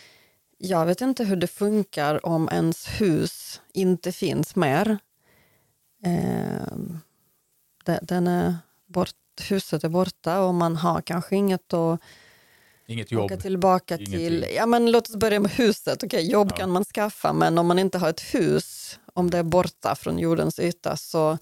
[0.58, 4.98] Jag vet inte hur det funkar om ens hus inte finns mer.
[6.04, 6.76] Eh,
[8.02, 8.56] den är
[8.86, 12.00] bort, huset är borta och man har kanske inget att
[12.86, 13.24] Inget jobb.
[13.24, 14.18] åka tillbaka Ingenting.
[14.18, 14.46] till.
[14.56, 16.04] Ja, men låt oss börja med huset.
[16.04, 16.56] Okay, jobb ja.
[16.56, 20.18] kan man skaffa, men om man inte har ett hus, om det är borta från
[20.18, 21.38] jordens yta, så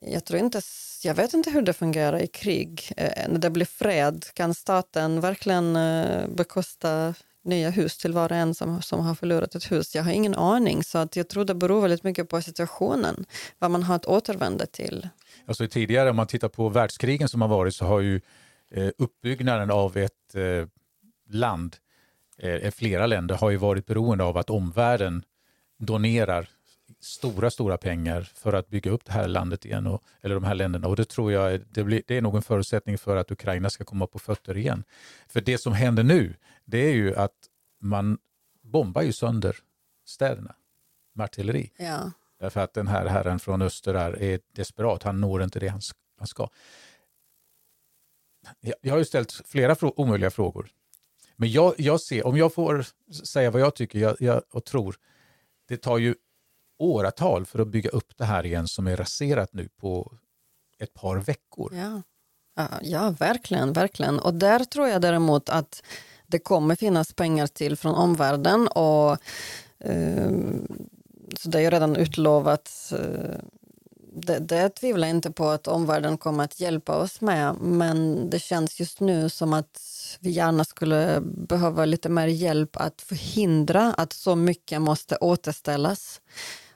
[0.00, 0.60] jag tror inte,
[1.02, 2.92] jag vet inte hur det fungerar i krig.
[2.96, 8.36] Eh, när det blir fred, kan staten verkligen eh, bekosta nya hus till var och
[8.36, 9.94] en som, som har förlorat ett hus.
[9.94, 13.24] Jag har ingen aning, så att jag tror det beror väldigt mycket på situationen,
[13.58, 15.08] vad man har att återvända till.
[15.46, 18.20] Alltså tidigare, om man tittar på världskrigen som har varit, så har ju
[18.70, 20.66] eh, uppbyggnaden av ett eh,
[21.28, 21.76] land,
[22.38, 25.24] eh, flera länder, har ju varit beroende av att omvärlden
[25.78, 26.48] donerar
[27.00, 30.54] stora, stora pengar för att bygga upp det här landet igen, och, eller de här
[30.54, 30.88] länderna.
[30.88, 33.84] Och det tror jag det, blir, det är nog en förutsättning för att Ukraina ska
[33.84, 34.84] komma på fötter igen.
[35.28, 36.34] För det som händer nu,
[36.64, 37.36] det är ju att
[37.80, 38.18] man
[38.62, 39.56] bombar ju sönder
[40.04, 40.54] städerna
[41.12, 41.72] med artilleri.
[41.76, 42.10] Ja.
[42.42, 45.80] Därför att den här herren från öster är, är desperat, han når inte det han,
[46.18, 46.48] han ska.
[48.80, 50.68] Jag har ju ställt flera frå omöjliga frågor.
[51.36, 52.86] Men jag, jag ser, om jag får
[53.24, 54.96] säga vad jag tycker jag, jag, och tror,
[55.68, 56.14] det tar ju
[56.78, 60.12] åratal för att bygga upp det här igen som är raserat nu på
[60.78, 61.74] ett par veckor.
[61.74, 62.02] Ja,
[62.82, 64.18] ja verkligen, verkligen.
[64.18, 65.82] Och där tror jag däremot att
[66.26, 69.18] det kommer finnas pengar till från omvärlden och
[69.78, 70.30] eh,
[71.38, 72.92] så det är ju redan utlovat.
[72.92, 73.38] Eh,
[74.14, 78.38] det, det tvivlar jag inte på att omvärlden kommer att hjälpa oss med men det
[78.38, 79.80] känns just nu som att
[80.20, 86.20] vi gärna skulle behöva lite mer hjälp att förhindra att så mycket måste återställas.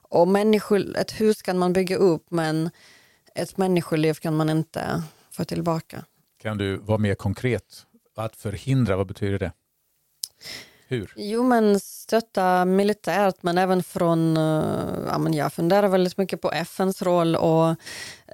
[0.09, 2.71] Och människor, ett hus kan man bygga upp men
[3.35, 6.05] ett människoliv kan man inte få tillbaka.
[6.43, 7.87] Kan du vara mer konkret?
[8.17, 9.53] Att förhindra, vad betyder det?
[10.89, 11.12] Hur?
[11.16, 14.37] Jo, men stötta militärt, men även från...
[14.37, 17.74] Eh, ja, men jag funderar väldigt mycket på FNs roll och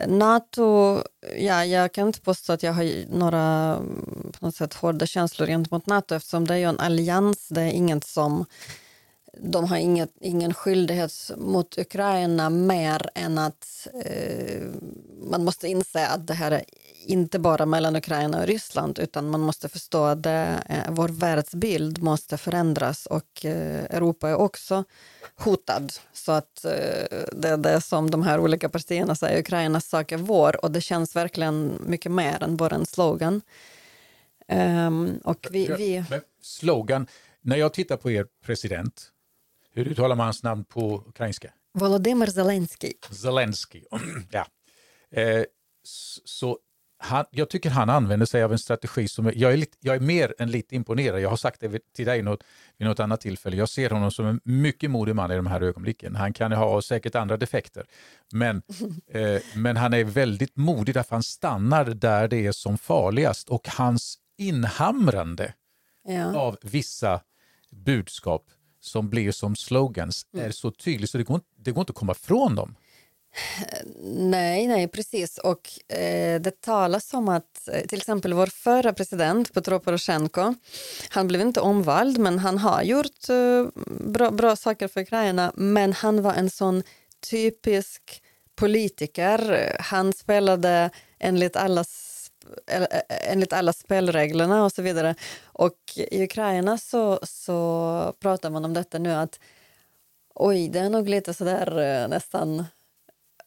[0.06, 0.98] Nato.
[1.38, 3.76] Ja, jag kan inte påstå att jag har några
[4.38, 7.48] på något sätt hårda känslor gentemot Nato eftersom det är ju en allians.
[7.48, 8.44] Det är inget som
[9.38, 14.62] de har inget, ingen skyldighet mot Ukraina mer än att eh,
[15.30, 16.62] man måste inse att det här är
[17.06, 22.02] inte bara mellan Ukraina och Ryssland utan man måste förstå att det, eh, vår världsbild
[22.02, 24.84] måste förändras och eh, Europa är också
[25.34, 25.92] hotad.
[26.12, 30.16] Så att eh, det är det som de här olika partierna säger, Ukrainas sak är
[30.16, 33.40] vår och det känns verkligen mycket mer än bara en slogan.
[34.48, 36.04] Um, och vi, vi...
[36.42, 37.06] slogan,
[37.40, 39.12] när jag tittar på er president
[39.74, 41.52] hur uttalar man hans namn på ukrainska?
[41.74, 42.92] Volodymyr Zelensky.
[43.10, 43.82] Zelensky,
[44.30, 44.46] ja.
[45.10, 45.44] Eh,
[46.24, 46.58] så
[47.02, 49.96] han, jag tycker han använder sig av en strategi som är, jag är, lite, jag
[49.96, 51.20] är mer än lite imponerad.
[51.20, 52.44] Jag har sagt det till dig något,
[52.78, 53.56] vid något annat tillfälle.
[53.56, 56.16] Jag ser honom som en mycket modig man i de här ögonblicken.
[56.16, 57.86] Han kan ha säkert andra defekter,
[58.32, 58.62] men,
[59.10, 63.68] eh, men han är väldigt modig därför han stannar där det är som farligast och
[63.68, 65.54] hans inhamrande
[66.08, 66.36] ja.
[66.36, 67.20] av vissa
[67.70, 68.44] budskap
[68.82, 70.46] som blir som slogans mm.
[70.46, 72.74] är så tydligt så det går, det går inte att komma ifrån dem.
[74.04, 75.38] Nej, nej, precis.
[75.38, 80.54] Och eh, det talas om att eh, till exempel vår förra president Petro Poroshenko,
[81.08, 83.66] han blev inte omvald men han har gjort eh,
[84.00, 86.82] bra, bra saker för Ukraina men han var en sån
[87.30, 88.22] typisk
[88.54, 89.76] politiker.
[89.80, 91.86] Han spelade enligt alla, eh,
[92.66, 95.14] E-, e-, enligt alla spelreglerna och så vidare.
[95.44, 99.40] Och i Ukraina så, så pratar man om detta nu att
[100.34, 102.64] oj, det är nog lite sådär eh, nästan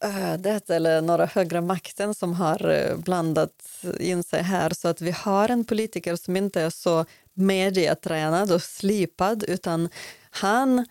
[0.00, 5.10] ödet eller några högre makten som har eh, blandat in sig här så att vi
[5.10, 9.88] har en politiker som inte är så medietränad och slipad utan
[10.30, 10.86] han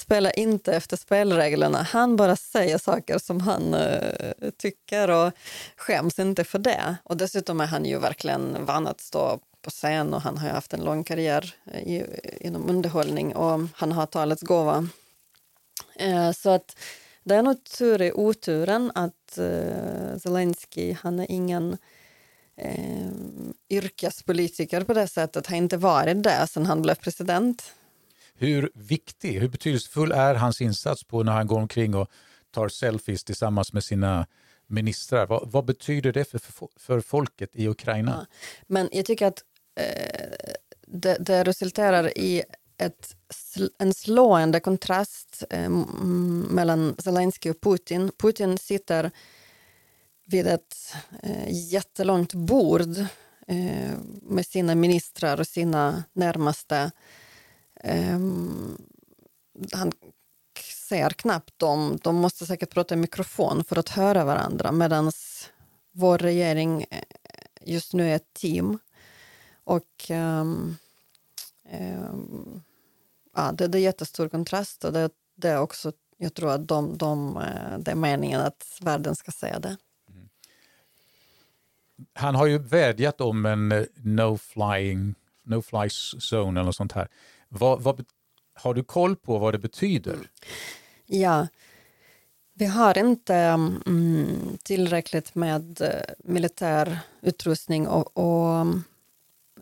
[0.00, 1.82] spelar inte efter spelreglerna.
[1.82, 5.32] Han bara säger saker som han uh, tycker och
[5.76, 6.96] skäms inte för det.
[7.04, 10.72] Och dessutom är han ju verkligen van att stå på scen och han har haft
[10.72, 14.88] en lång karriär eh, i, inom underhållning och han har talets gåva.
[16.02, 16.76] Uh, så att
[17.24, 21.76] det är nog tur i oturen att uh, Zelensky, han är ingen
[22.64, 27.74] uh, yrkespolitiker på det sättet, har inte varit det sedan han blev president.
[28.40, 32.08] Hur viktig, hur betydelsefull är hans insats på när han går omkring och
[32.50, 34.26] tar selfies tillsammans med sina
[34.66, 35.26] ministrar?
[35.26, 36.40] Vad, vad betyder det för,
[36.76, 38.10] för folket i Ukraina?
[38.10, 38.36] Ja,
[38.66, 39.44] men jag tycker att
[39.80, 40.54] eh,
[40.86, 42.42] det, det resulterar i
[42.78, 43.16] ett,
[43.78, 45.68] en slående kontrast eh,
[46.50, 48.12] mellan Zelensky och Putin.
[48.18, 49.10] Putin sitter
[50.26, 52.98] vid ett eh, jättelångt bord
[53.46, 56.90] eh, med sina ministrar och sina närmaste.
[57.84, 58.18] Eh,
[59.72, 59.92] han
[60.90, 61.98] ser knappt dem.
[62.02, 65.12] De måste säkert prata i mikrofon för att höra varandra medan
[65.92, 67.04] vår regering eh,
[67.60, 68.78] just nu är ett team.
[69.64, 70.76] Och um,
[71.72, 72.62] um,
[73.36, 76.98] ja, det, det är jättestor kontrast och det, det är också, jag tror att de,
[76.98, 79.76] de, eh, det är meningen att världen ska se det.
[80.08, 80.28] Mm.
[82.12, 85.88] Han har ju vädjat om en eh, no flying, no fly
[86.30, 87.08] zone eller något sånt här.
[87.52, 88.04] Vad, vad,
[88.54, 90.18] har du koll på vad det betyder?
[91.06, 91.46] Ja,
[92.54, 98.84] vi har inte mm, tillräckligt med eh, militär utrustning och, och mm,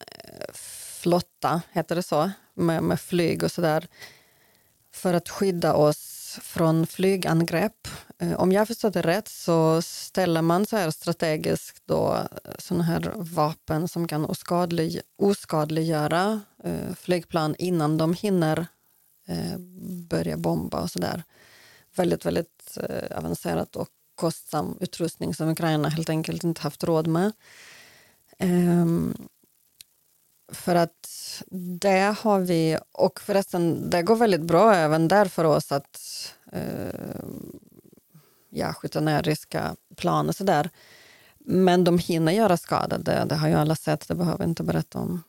[0.01, 0.55] eh,
[1.03, 3.89] flotta, heter det så, med, med flyg och sådär
[4.99, 7.89] för att skydda oss från flygangrepp.
[8.19, 12.85] Eh, om jag förstått det rätt så ställer man så här strategiskt då eh, sådana
[12.85, 18.67] här vapen som kan oskadlig, oskadliggöra eh, flygplan innan de hinner
[19.27, 19.59] eh,
[20.09, 21.23] börja bomba och sådär.
[21.97, 27.33] Väldigt, väldigt eh, avancerat och kostsam utrustning som Ukraina helt enkelt inte haft råd med.
[28.39, 29.29] Um,
[30.53, 31.43] för att
[31.81, 36.01] det har vi, och förresten det går väldigt bra även där för oss att
[36.53, 37.25] eh,
[38.51, 40.71] ja, skjuta ner ryska plan och sådär.
[41.39, 44.63] Men de hinner göra skada, det, det har ju alla sett, det behöver jag inte
[44.63, 45.23] berätta om.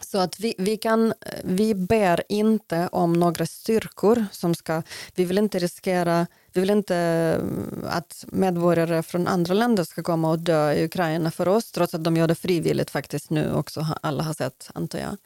[0.00, 1.14] Så att vi, vi, kan,
[1.44, 4.82] vi ber inte om några styrkor som ska...
[5.14, 6.26] Vi vill inte riskera...
[6.52, 11.30] Vi vill inte eh, att medborgare från andra länder ska komma och dö i Ukraina
[11.30, 13.86] för oss trots att de gör det frivilligt faktiskt nu också.
[14.02, 15.16] Alla har sett, antar jag,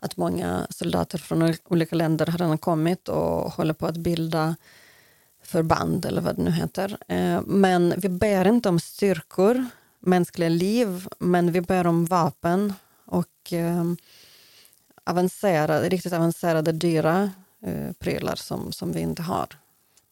[0.00, 4.56] att många soldater från olika länder har redan kommit och håller på att bilda
[5.44, 6.96] förband eller vad det nu heter.
[7.08, 9.66] Eh, men vi ber inte om styrkor,
[10.00, 12.72] mänskliga liv, men vi ber om vapen
[13.04, 13.84] och eh,
[15.04, 17.30] avancerade, riktigt avancerade, dyra
[17.66, 19.46] eh, prylar som, som vi inte har.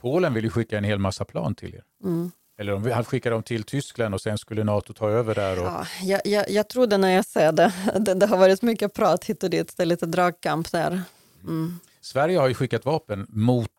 [0.01, 1.85] Polen vill ju skicka en hel massa plan till er.
[2.05, 2.31] Mm.
[2.59, 5.59] Eller om han skickar dem till Tyskland och sen skulle Nato ta över där.
[5.59, 5.67] Och...
[5.67, 7.73] Ja, jag, jag, jag tror det när jag ser det.
[8.01, 8.15] det.
[8.15, 8.27] det.
[8.27, 11.03] har varit mycket prat hit och dit, det är lite dragkamp där.
[11.43, 11.79] Mm.
[12.01, 13.71] Sverige har ju skickat vapen mot,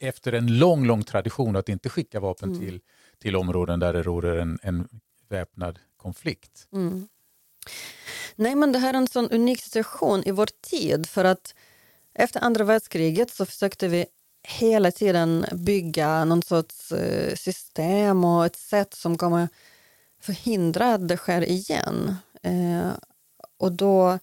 [0.00, 2.60] efter en lång, lång tradition att inte skicka vapen mm.
[2.60, 2.80] till,
[3.18, 4.88] till områden där det råder en, en
[5.28, 6.68] väpnad konflikt.
[6.72, 7.08] Mm.
[8.36, 11.54] Nej, men det här är en sån unik situation i vår tid för att
[12.14, 14.06] efter andra världskriget så försökte vi
[14.42, 19.48] hela tiden bygga någon sorts eh, system och ett sätt som kommer
[20.20, 22.14] förhindra att det sker igen.
[22.42, 22.90] Eh,
[23.58, 24.18] och då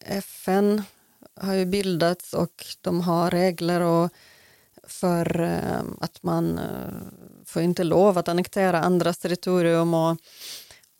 [0.00, 0.82] FN
[1.40, 4.10] har ju bildats och de har regler och
[4.88, 6.94] för eh, att man eh,
[7.44, 10.16] får inte lov att annektera andras territorium och,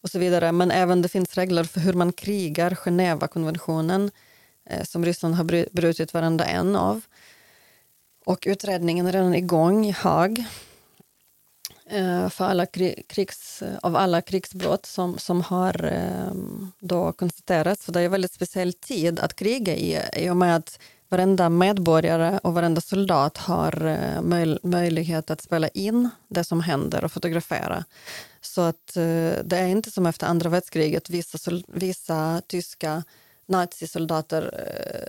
[0.02, 0.52] och så vidare.
[0.52, 4.10] Men även det finns regler för hur man krigar, Genèvekonventionen
[4.70, 7.00] eh, som Ryssland har brutit varenda en av.
[8.24, 10.44] Och utredningen är redan igång i Haag
[11.90, 12.66] Eh, för alla
[13.08, 17.84] krigs, av alla krigsbrott som, som har ehm, då konstaterats.
[17.84, 20.78] För det är en väldigt speciell tid att kriga i, i och med att
[21.08, 27.04] varenda medborgare och varenda soldat har eh, möj möjlighet att spela in det som händer
[27.04, 27.84] och fotografera.
[28.40, 33.04] Så att eh, det är inte som efter andra världskriget, vissa, vissa tyska
[33.46, 34.64] nazisoldater,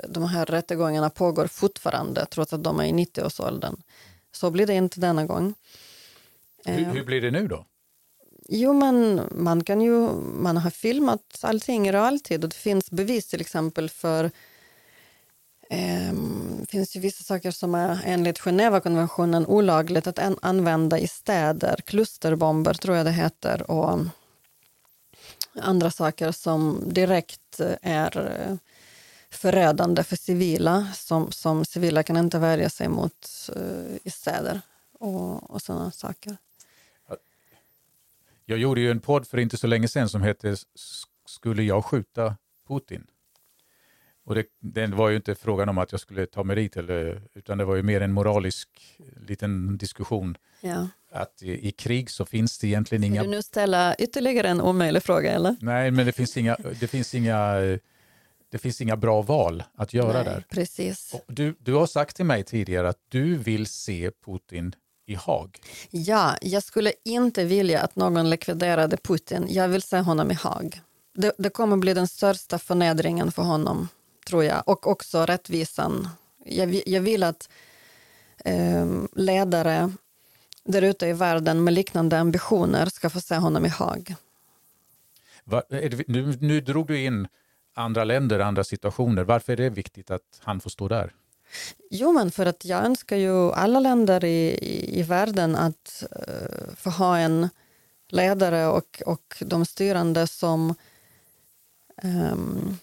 [0.10, 3.76] de här rättegångarna pågår fortfarande trots att de är i 90-årsåldern.
[4.32, 5.56] Så blir det inte denna gång.
[6.66, 7.66] Hur, hur, blir det nu då?
[8.49, 13.28] Jo, men man kan ju, man har filmat allting i realtid och det finns bevis
[13.28, 14.32] till exempel för
[16.12, 21.80] um, finns ju vissa saker som är enligt Genèvekonventionen olagligt att an använda i städer,
[21.86, 23.99] klusterbomber tror jag det heter och
[25.62, 28.57] andra saker som direkt är
[29.30, 34.62] förödande för civila som, som civila kan inte värja sig mot uh, i städer
[34.99, 36.38] och, och sådana saker.
[38.50, 40.56] Jag gjorde ju en podd för inte så länge sedan som hette
[41.26, 42.36] Skulle jag skjuta
[42.68, 43.04] Putin?
[44.26, 47.22] Och det, det var ju inte frågan om att jag skulle ta mig dit, eller,
[47.34, 48.70] utan det var ju mer en moralisk
[49.28, 50.38] liten diskussion.
[50.62, 50.88] Ja.
[51.12, 53.22] Att i, i, krig så finns det egentligen inga...
[53.22, 55.32] Vill du nu ställa ytterligare en omöjlig fråga?
[55.32, 55.56] eller?
[55.62, 57.56] Nej, men det finns inga, det finns inga,
[58.50, 60.43] det finns inga bra val att göra Nej, där.
[60.50, 61.14] Precis.
[61.14, 64.76] Och du, du har sagt till mig tidigare att du vill se Putin
[65.10, 65.60] i Haag.
[65.89, 69.45] Ja, jag skulle inte vilja att någon likviderade Putin.
[69.49, 70.82] Jag vill se honom i Haag.
[71.14, 73.88] Det, det kommer bli den största förnedringen för honom,
[74.28, 74.64] tror jag.
[74.66, 76.10] Och också rättvisan.
[76.45, 77.49] Jag, jag vill att
[78.45, 78.86] eh,
[79.16, 79.91] ledare
[80.64, 84.16] där ute i världen med liknande ambitioner ska få se honom i Haag.
[85.70, 87.28] Det, nu, nu drog du in
[87.74, 89.24] andra länder, andra situationer.
[89.24, 91.14] Varför är det viktigt att han får stå där?
[91.89, 96.76] Jo, men för att jag önskar ju alla länder i, i, i världen att uh,
[96.76, 97.50] få ha en
[98.10, 100.76] ledare och, och de styrande som
[102.04, 102.78] um,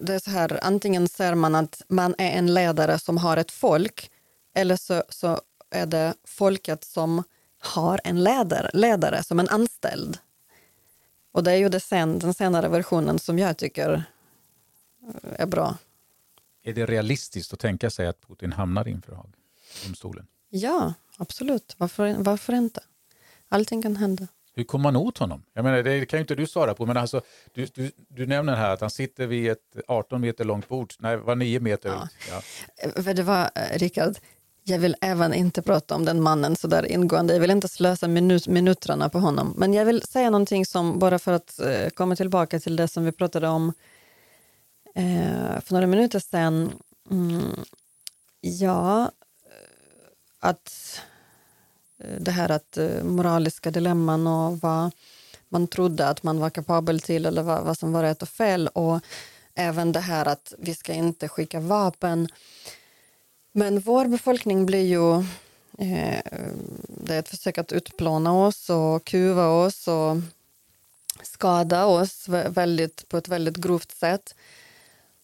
[0.00, 3.50] det är så här, antingen ser man att man är en ledare som har ett
[3.50, 4.10] folk
[4.54, 5.40] eller så, så
[5.70, 7.22] är det folket som
[7.58, 10.18] har en ledare, ledare som en anställd.
[11.32, 14.02] Och det är ju det sen, den senare versionen som jag tycker
[15.36, 15.76] är bra.
[16.68, 20.26] Är det realistiskt att tänka sig att Putin hamnar inför Haag-domstolen?
[20.50, 21.74] Ja, absolut.
[21.78, 22.80] Varför, varför inte?
[23.48, 24.26] Allting kan hända.
[24.54, 25.42] Hur kommer man åt honom?
[25.52, 27.20] Jag menar, det kan ju inte du svara på, men alltså,
[27.54, 31.16] du, du, du nämner här att han sitter vid ett 18 meter långt bord, nej,
[31.16, 31.88] var 9 meter.
[31.88, 32.42] Ja.
[32.94, 33.12] Ja.
[33.12, 34.18] Det var, eh, Rickard,
[34.64, 37.32] jag vill även inte prata om den mannen så där ingående.
[37.32, 39.54] Jag vill inte slösa minut, minuterna på honom.
[39.56, 43.04] Men jag vill säga någonting som, bara för att eh, komma tillbaka till det som
[43.04, 43.72] vi pratade om
[44.98, 46.72] eh, för några minuter sedan.
[47.10, 47.64] Mm,
[48.40, 49.10] ja,
[50.40, 51.00] att
[51.98, 54.90] eh, det här att eh, moraliska dilemman och vad
[55.48, 58.68] man trodde att man var kapabel till eller vad, vad som var rätt och fel
[58.68, 59.00] och
[59.54, 62.28] även det här att vi ska inte skicka vapen.
[63.52, 65.18] Men vår befolkning blir ju
[65.78, 66.22] eh,
[66.88, 70.16] det är ett försök att utplåna oss och kuva oss och
[71.22, 74.34] skada oss väldigt, på ett väldigt grovt sätt.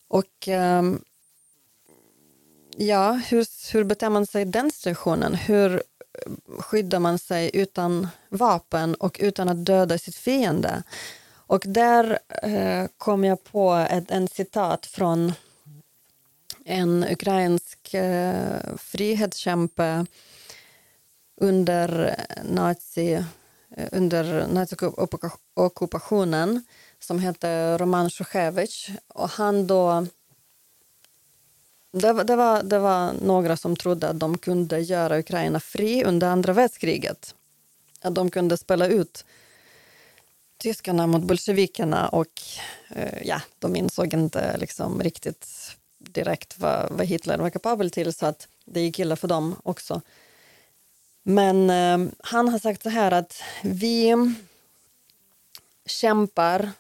[0.09, 1.03] Och um,
[2.77, 5.35] ja, hur, hur beter man sig i den situationen?
[5.35, 5.81] Hur eh,
[6.59, 10.83] skyddar man sig utan vapen och utan att döda sitt fiende?
[11.47, 15.33] Och där eh, kom jag på ett en citat från
[16.65, 20.07] en ukrainsk eh, frihetskämpe
[21.41, 23.25] under nazi
[23.77, 26.65] eh, under naziockupationen
[27.05, 28.91] som hette Roman Sjuchevich.
[29.09, 30.07] Och han då...
[31.93, 36.29] Det, det, var, det var några som trodde att de kunde göra Ukraina fri under
[36.29, 37.35] andra världskriget.
[38.01, 39.25] Att de kunde spela ut
[40.59, 42.43] tyskarna mot bolsjevikerna och
[42.89, 45.47] eh, ja, de insåg inte liksom riktigt
[45.99, 50.03] direkt vad, vad Hitler var kapabel till så att det gick illa för dem också.
[51.23, 54.15] Men eh, han har sagt så här att vi
[55.87, 56.73] kämpar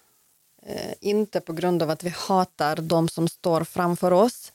[0.66, 4.52] Eh, inte på grund av att vi hatar de som står framför oss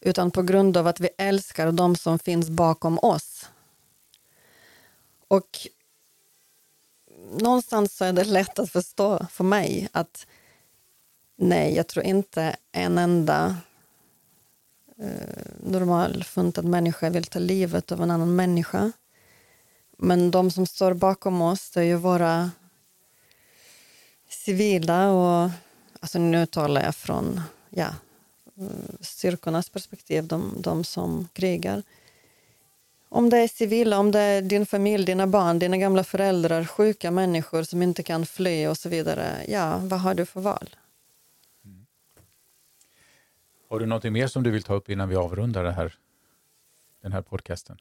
[0.00, 3.50] utan på grund av att vi älskar de som finns bakom oss.
[5.28, 5.66] Och
[7.40, 10.26] någonstans så är det lätt att förstå för mig att
[11.36, 13.56] nej, jag tror inte en enda
[14.98, 18.92] eh, normalfuntad människa vill ta livet av en annan människa.
[19.98, 22.50] men de som står bakom oss, det är ju våra
[24.32, 25.50] civila och
[26.00, 27.94] alltså nu talar jag från ja,
[29.00, 31.82] styrkornas perspektiv, de, de som krigar.
[33.08, 37.10] Om det är civila, om det är din familj, dina barn, dina gamla föräldrar, sjuka
[37.10, 39.44] människor som inte kan fly och så vidare.
[39.48, 40.76] Ja, vad har du för val?
[41.64, 41.86] Mm.
[43.68, 45.94] Har du något mer som du vill ta upp innan vi avrundar det här,
[47.02, 47.78] den här podcasten?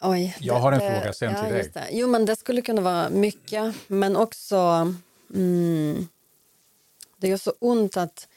[0.00, 1.70] Oj, jag har en det, fråga sen ja, till dig.
[1.74, 1.88] Det.
[1.90, 4.94] Jo, men det skulle kunna vara mycket, men också...
[5.34, 6.08] Mm,
[7.16, 8.28] det är så ont att...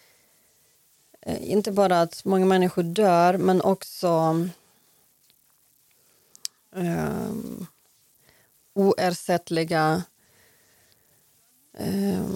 [1.21, 4.47] Eh, inte bara att många människor dör, men också...
[6.75, 7.31] Eh,
[8.73, 10.03] oersättliga
[11.77, 12.27] eh,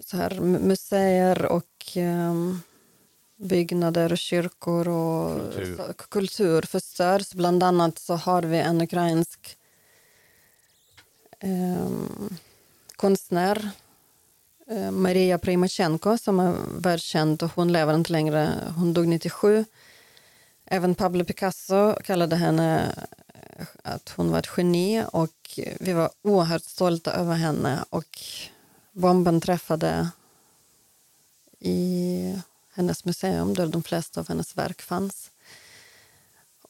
[0.00, 2.34] så här, museer och eh,
[3.36, 5.92] byggnader, kyrkor och kultur.
[5.92, 7.32] kultur förstörs.
[7.32, 9.58] Bland annat så har vi en ukrainsk
[11.40, 11.88] eh,
[12.96, 13.70] konstnär,
[14.70, 18.72] eh, Maria Primachenko, som är världskänd och hon lever inte längre.
[18.76, 19.64] Hon dog 97.
[20.64, 22.94] Även Pablo Picasso kallade henne
[23.34, 28.18] eh, att hon var ett geni och vi var oerhört stolta över henne och
[28.92, 30.08] bomben träffade
[31.58, 32.34] i
[32.76, 35.30] hennes museum där de flesta av hennes verk fanns.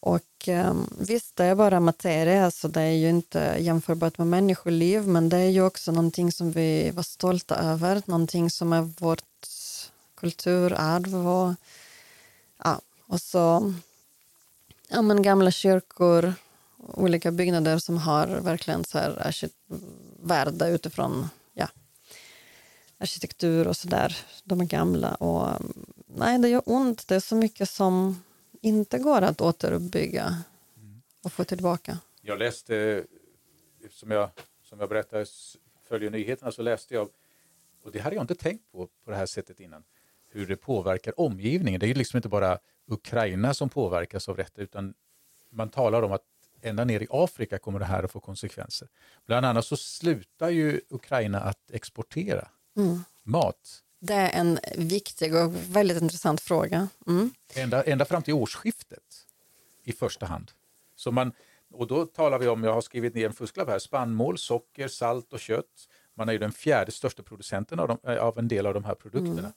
[0.01, 5.07] Och um, visst, det är bara materia, alltså det är ju inte jämförbart med människoliv,
[5.07, 9.23] men det är ju också någonting som vi var stolta över, någonting som är vårt
[10.15, 11.55] kulturarv och,
[12.65, 13.75] ja, och så
[14.89, 16.35] ja, men gamla kyrkor,
[16.79, 19.35] olika byggnader som har verkligen så här
[20.23, 21.69] värde utifrån ja,
[22.99, 24.17] arkitektur och sådär.
[24.45, 25.63] De är gamla och
[26.17, 27.09] nej, det gör ont.
[27.09, 28.23] Det är så mycket som
[28.61, 30.43] inte går att återuppbygga
[31.25, 31.99] och få tillbaka.
[32.23, 33.05] Jag läste,
[33.91, 34.31] som jag,
[34.63, 35.27] som jag berättade,
[35.89, 37.09] följer nyheterna, så läste jag,
[37.83, 39.85] och det hade jag inte tänkt på på det här sättet innan,
[40.29, 41.81] hur det påverkar omgivningen.
[41.81, 44.95] Det är ju liksom inte bara Ukraina som påverkas av detta, utan
[45.51, 46.25] man talar om att
[46.63, 48.89] ända ner i Afrika kommer det här att få konsekvenser.
[49.27, 52.99] Bland annat så slutar ju Ukraina att exportera mm.
[53.23, 56.89] mat det är en viktig och väldigt intressant fråga.
[57.07, 57.31] Mm.
[57.55, 59.27] Ända, ända fram till årsskiftet
[59.85, 60.51] i första hand.
[60.97, 61.33] Så man,
[61.73, 65.33] och då talar vi om, jag har skrivit ner en fusklapp här, spannmål, socker, salt
[65.33, 65.89] och kött.
[66.15, 68.85] Man är ju den fjärde största producenten av, de, eh, av en del av de
[68.85, 69.39] här produkterna.
[69.39, 69.53] Mm.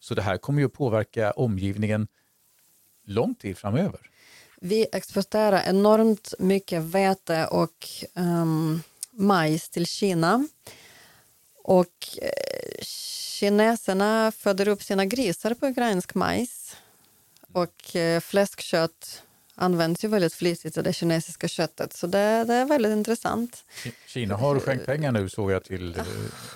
[0.00, 2.08] Så det här kommer ju påverka omgivningen
[3.04, 4.10] lång tid framöver.
[4.60, 10.48] Vi exporterar enormt mycket vete och um, majs till Kina.
[11.64, 16.76] Och eh, Kineserna föder upp sina grisar på ukrainsk majs
[17.52, 19.22] och eh, fläskkött
[19.54, 23.64] används ju väldigt flitigt det kinesiska köttet, så det, det, är väldigt intressant.
[24.06, 26.02] Kina har skänkt pengar nu såg jag till ja.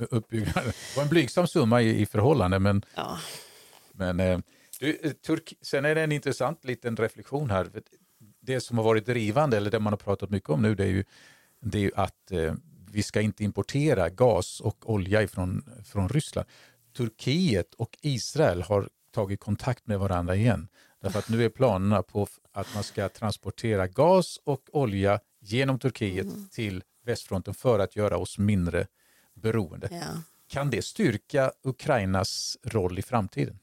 [0.01, 0.65] Eh, uppbyggnaden.
[0.65, 3.19] Det var en blygsam summa i, i förhållande, men, ja.
[3.93, 4.43] men
[4.81, 7.71] du, Turk, sen är det en intressant liten reflektion här.
[8.41, 10.89] Det som har varit drivande, eller det man har pratat mycket om nu, det är
[10.89, 11.05] ju,
[11.61, 12.33] det är ju att
[12.99, 16.49] vi ska inte importera gas och olja ifrån, från Ryssland.
[16.97, 20.69] Turkiet och Israel har tagit kontakt med varandra igen.
[21.01, 26.27] Därför att nu är planerna på att man ska transportera gas och olja genom Turkiet
[26.27, 26.49] mm.
[26.49, 28.87] till västfronten för att göra oss mindre
[29.35, 29.89] beroende.
[29.91, 30.23] Ja.
[30.49, 33.59] Kan det styrka Ukrainas roll i framtiden?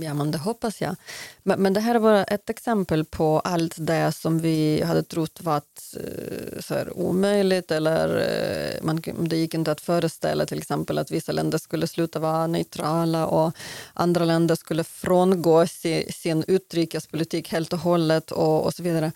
[0.00, 0.96] Ja, men det hoppas jag.
[1.42, 5.40] Men, men det här är bara ett exempel på allt det som vi hade trott
[5.42, 10.98] var eh, så här, omöjligt eller eh, man, det gick inte att föreställa till exempel
[10.98, 13.56] att vissa länder skulle sluta vara neutrala och
[13.94, 19.12] andra länder skulle frångå sin, sin utrikespolitik helt och hållet och, och så vidare.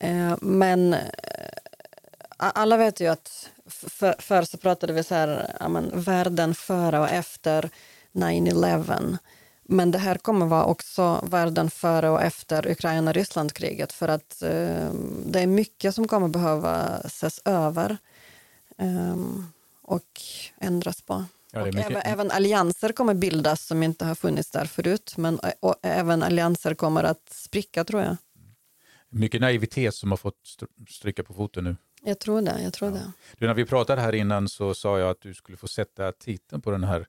[0.00, 0.96] Eh, men
[2.36, 6.98] alla vet ju att för, förr så pratade vi så här, ja, men, världen före
[6.98, 7.70] och efter
[8.12, 9.18] 9-11
[9.70, 14.92] men det här kommer vara också världen före och efter Ukraina-Ryssland-kriget för att eh,
[15.26, 17.96] det är mycket som kommer behöva ses över
[18.78, 19.16] eh,
[19.82, 20.20] och
[20.58, 21.24] ändras på.
[21.52, 25.74] Ja, och även, även, allianser kommer bildas som inte har funnits där förut, men och
[25.82, 28.16] även allianser kommer att spricka tror jag.
[29.08, 30.56] Mycket naivitet som har fått
[30.88, 31.76] stryka på foten nu.
[32.02, 32.62] Jag tror det.
[32.62, 32.96] Jag tror ja.
[32.96, 33.12] det.
[33.38, 36.62] Du, när vi pratade här innan så sa jag att du skulle få sätta titeln
[36.62, 37.06] på den här,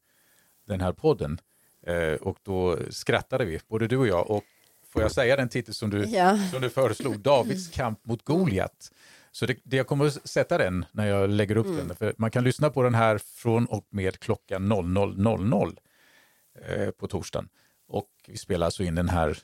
[0.67, 1.39] den här podden.
[1.87, 4.31] Eh, och då skrattade vi, både du och jag.
[4.31, 4.43] Och
[4.89, 6.37] får jag säga den titel som du, ja.
[6.51, 8.91] som du föreslog, Davids kamp mot Goliat.
[9.31, 11.87] Så det, det, jag kommer att sätta den när jag lägger upp mm.
[11.87, 11.95] den.
[11.95, 15.77] För man kan lyssna på den här från och med klockan 00.00
[16.65, 17.49] eh, på torsdagen.
[17.87, 19.37] Och vi spelar alltså in den här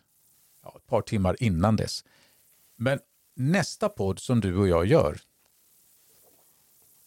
[0.63, 2.03] ja, ett par timmar innan dess.
[2.75, 2.99] Men
[3.35, 5.19] nästa podd som du och jag gör,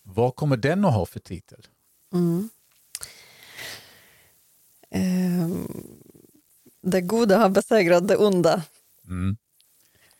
[0.02, 1.66] vad kommer den att ha för titel?
[2.12, 2.48] Mm.
[4.94, 6.00] Um,
[6.82, 8.62] det goda har besegrat det onda.
[9.08, 9.36] Mm.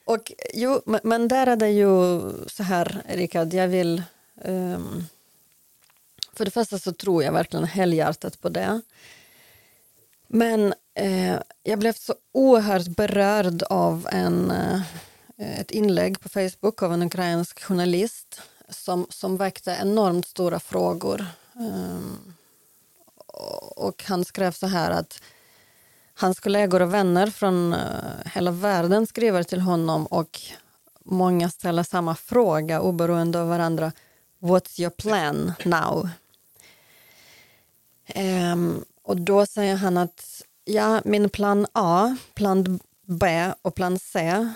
[0.05, 4.03] Och jo, men där är det ju så här, Rickard, jag vill...
[4.45, 5.05] Um,
[6.33, 8.81] för det första så tror jag verkligen helhjärtat på det.
[10.27, 14.81] Men eh, jag blev så oerhört berörd av en, eh,
[15.37, 21.27] ett inlägg på Facebook av en ukrainsk journalist som, som väckte enormt stora frågor.
[21.55, 22.35] Um,
[23.77, 25.23] och han skrev så här att
[26.15, 27.81] hans kollegor och vänner från eh,
[28.35, 30.41] hela världen skriver till honom och
[31.05, 33.93] många ställer samma fråga oberoende av varandra.
[34.41, 36.09] What's your plan now?
[38.15, 44.47] Um, och då säger han att ja, min plan A, plan B och plan C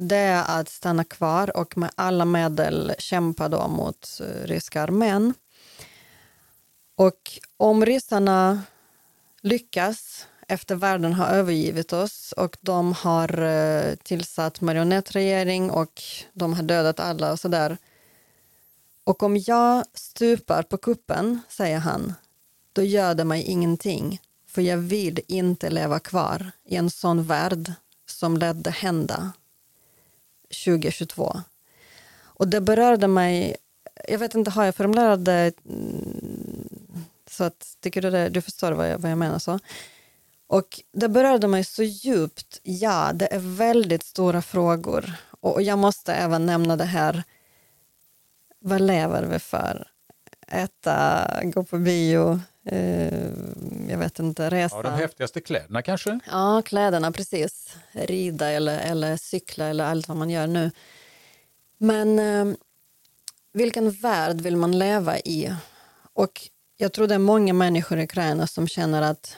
[0.00, 5.34] det är att stanna kvar och med alla medel kämpa då mot eh, ryska armén.
[7.00, 8.62] Och om ryssarna
[9.40, 16.62] lyckas efter världen har övergivit oss och de har eh, tillsatt marionettregering och de har
[16.62, 17.78] dödat alla och sådär.
[19.04, 22.14] Och om jag stupar på kuppen, säger han,
[22.72, 27.72] då gör det mig ingenting för jag vill inte leva kvar i en sån värld
[28.06, 29.32] som ledde hända
[30.64, 31.40] 2022.
[32.22, 33.56] Och det berörde mig,
[34.08, 36.79] jag vet inte, har jag formulerat det mm,
[37.40, 39.58] så att, tycker du det, du förstår vad jag, vad jag menar så?
[40.46, 45.12] Och det berörde mig så djupt, ja, det är väldigt stora frågor.
[45.40, 47.22] Och jag måste även nämna det här,
[48.58, 49.88] vad lever vi för?
[50.48, 53.28] Äta, gå på bio, eh,
[53.88, 54.76] jag vet inte, resa.
[54.76, 56.20] Ja, de häftigaste kläderna kanske?
[56.30, 57.76] Ja, kläderna precis.
[57.92, 60.70] Rida eller, eller cykla eller allt vad man gör nu.
[61.78, 62.56] Men eh,
[63.52, 65.54] vilken värld vill man leva i?
[66.12, 66.50] Och
[66.80, 69.36] jag tror det är många människor i Ukraina som känner att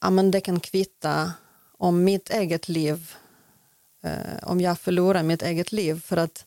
[0.00, 1.32] ja, men det kan kvitta
[1.78, 3.14] om mitt eget liv,
[4.02, 6.02] eh, om jag förlorar mitt eget liv.
[6.04, 6.46] För att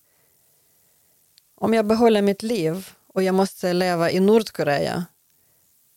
[1.56, 5.06] om jag behåller mitt liv och jag måste leva i Nordkorea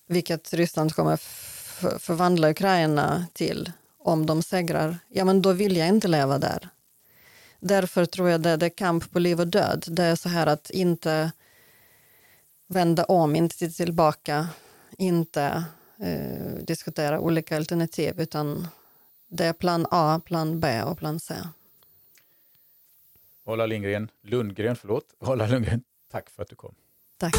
[0.09, 1.17] vilket Ryssland kommer
[1.99, 6.69] förvandla Ukraina till om de segrar, ja men då vill jag inte leva där.
[7.61, 9.85] Därför tror jag det, det är kamp på liv och död.
[9.89, 11.33] Det är så här att inte
[12.67, 14.49] vända om, inte tillbaka,
[14.99, 15.65] inte
[15.99, 18.69] eh, diskutera olika alternativ utan
[19.29, 21.35] det är plan A, plan B och plan C.
[23.45, 25.05] Ola Lindgren, Lundgren, förlåt.
[25.19, 26.75] Ola Lundgren, tack för att du kom.
[27.19, 27.35] Tack.